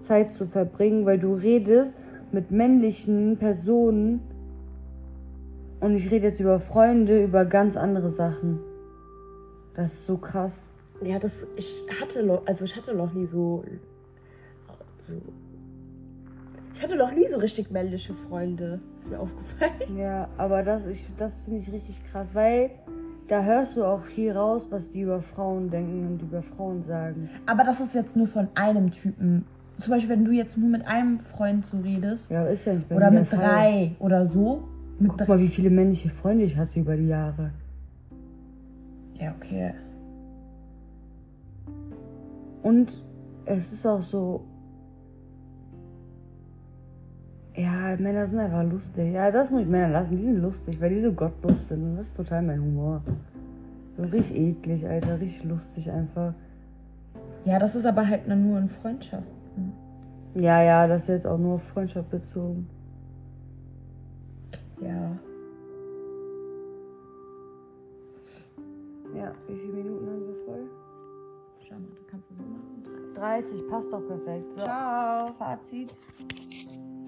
Zeit 0.00 0.34
zu 0.34 0.46
verbringen, 0.46 1.06
weil 1.06 1.18
du 1.18 1.34
redest 1.34 1.94
mit 2.32 2.50
männlichen 2.50 3.36
Personen. 3.36 4.20
Und 5.80 5.94
ich 5.94 6.10
rede 6.10 6.26
jetzt 6.26 6.40
über 6.40 6.58
Freunde, 6.58 7.24
über 7.24 7.44
ganz 7.44 7.76
andere 7.76 8.10
Sachen. 8.10 8.58
Das 9.74 9.92
ist 9.92 10.06
so 10.06 10.16
krass. 10.16 10.72
ja, 11.02 11.18
das, 11.18 11.32
ich 11.56 11.86
hatte 12.00 12.22
noch, 12.22 12.46
also 12.46 12.64
ich 12.64 12.74
hatte 12.74 12.94
noch 12.94 13.12
nie 13.12 13.26
so, 13.26 13.64
ich 16.74 16.82
hatte 16.82 16.96
noch 16.96 17.12
nie 17.12 17.28
so 17.28 17.38
richtig 17.38 17.70
männliche 17.70 18.14
Freunde. 18.28 18.80
Ist 18.98 19.10
mir 19.10 19.20
aufgefallen. 19.20 19.96
Ja, 19.96 20.28
aber 20.36 20.62
das, 20.62 20.86
ich, 20.86 21.06
das 21.16 21.42
finde 21.42 21.60
ich 21.60 21.72
richtig 21.72 22.02
krass, 22.10 22.34
weil 22.34 22.70
da 23.30 23.44
hörst 23.44 23.76
du 23.76 23.84
auch 23.84 24.02
viel 24.02 24.32
raus, 24.32 24.66
was 24.70 24.90
die 24.90 25.02
über 25.02 25.22
Frauen 25.22 25.70
denken 25.70 26.08
und 26.08 26.22
über 26.22 26.42
Frauen 26.42 26.82
sagen. 26.82 27.30
Aber 27.46 27.62
das 27.62 27.78
ist 27.78 27.94
jetzt 27.94 28.16
nur 28.16 28.26
von 28.26 28.48
einem 28.56 28.90
Typen. 28.90 29.44
Zum 29.78 29.92
Beispiel, 29.92 30.10
wenn 30.10 30.24
du 30.24 30.32
jetzt 30.32 30.58
nur 30.58 30.68
mit 30.68 30.84
einem 30.86 31.20
Freund 31.20 31.64
so 31.64 31.78
redest. 31.78 32.28
Ja, 32.28 32.44
ist 32.46 32.64
ja 32.64 32.74
nicht 32.74 32.88
bei 32.88 32.96
oder 32.96 33.10
mit 33.12 33.32
drei 33.32 33.92
oder 34.00 34.26
so. 34.26 34.64
Mit 34.98 35.12
Guck 35.12 35.28
mal, 35.28 35.38
wie 35.38 35.48
viele 35.48 35.70
männliche 35.70 36.08
Freunde 36.10 36.44
ich 36.44 36.56
hatte 36.56 36.80
über 36.80 36.96
die 36.96 37.06
Jahre. 37.06 37.52
Ja, 39.14 39.32
okay. 39.38 39.74
Und 42.64 43.00
es 43.46 43.72
ist 43.72 43.86
auch 43.86 44.02
so. 44.02 44.44
Ja, 47.60 47.94
Männer 47.98 48.26
sind 48.26 48.38
einfach 48.38 48.64
lustig. 48.64 49.12
Ja, 49.12 49.30
das 49.30 49.50
muss 49.50 49.60
ich 49.62 49.68
Männer 49.68 49.88
lassen. 49.88 50.16
Die 50.16 50.22
sind 50.22 50.40
lustig, 50.40 50.80
weil 50.80 50.88
die 50.94 51.02
so 51.02 51.12
gottlos 51.12 51.68
sind. 51.68 51.82
Und 51.82 51.96
das 51.96 52.06
ist 52.06 52.16
total 52.16 52.40
mein 52.42 52.58
Humor. 52.58 53.02
So 53.98 54.02
richtig 54.04 54.34
eklig, 54.34 54.86
Alter. 54.86 55.20
Richtig 55.20 55.44
lustig 55.44 55.90
einfach. 55.90 56.32
Ja, 57.44 57.58
das 57.58 57.74
ist 57.74 57.84
aber 57.84 58.06
halt 58.06 58.26
nur 58.28 58.58
in 58.58 58.70
Freundschaften. 58.70 59.72
Ja, 60.34 60.62
ja, 60.62 60.86
das 60.86 61.02
ist 61.02 61.08
jetzt 61.08 61.26
auch 61.26 61.36
nur 61.36 61.56
auf 61.56 61.62
Freundschaft 61.64 62.08
bezogen. 62.08 62.66
Ja. 64.80 65.18
Ja, 69.14 69.32
wie 69.48 69.56
viele 69.56 69.72
Minuten 69.74 70.06
haben 70.06 70.26
wir 70.26 70.46
voll? 70.46 70.70
Schau 71.68 71.74
mal, 71.74 71.88
du 71.90 72.06
kannst 72.10 72.30
es 72.30 72.36
so 72.38 72.42
machen. 72.42 73.14
30, 73.16 73.68
passt 73.68 73.92
doch 73.92 74.06
perfekt. 74.06 74.46
So, 74.54 74.64
Ciao. 74.64 75.32
Fazit. 75.34 75.90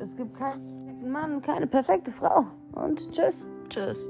Es 0.02 0.16
gibt 0.16 0.36
keinen 0.36 0.62
perfekten 1.02 1.12
Mann, 1.12 1.40
keine 1.42 1.66
perfekte 1.68 2.10
Frau. 2.10 2.46
Und 2.72 3.12
tschüss. 3.12 3.46
Tschüss. 3.68 4.04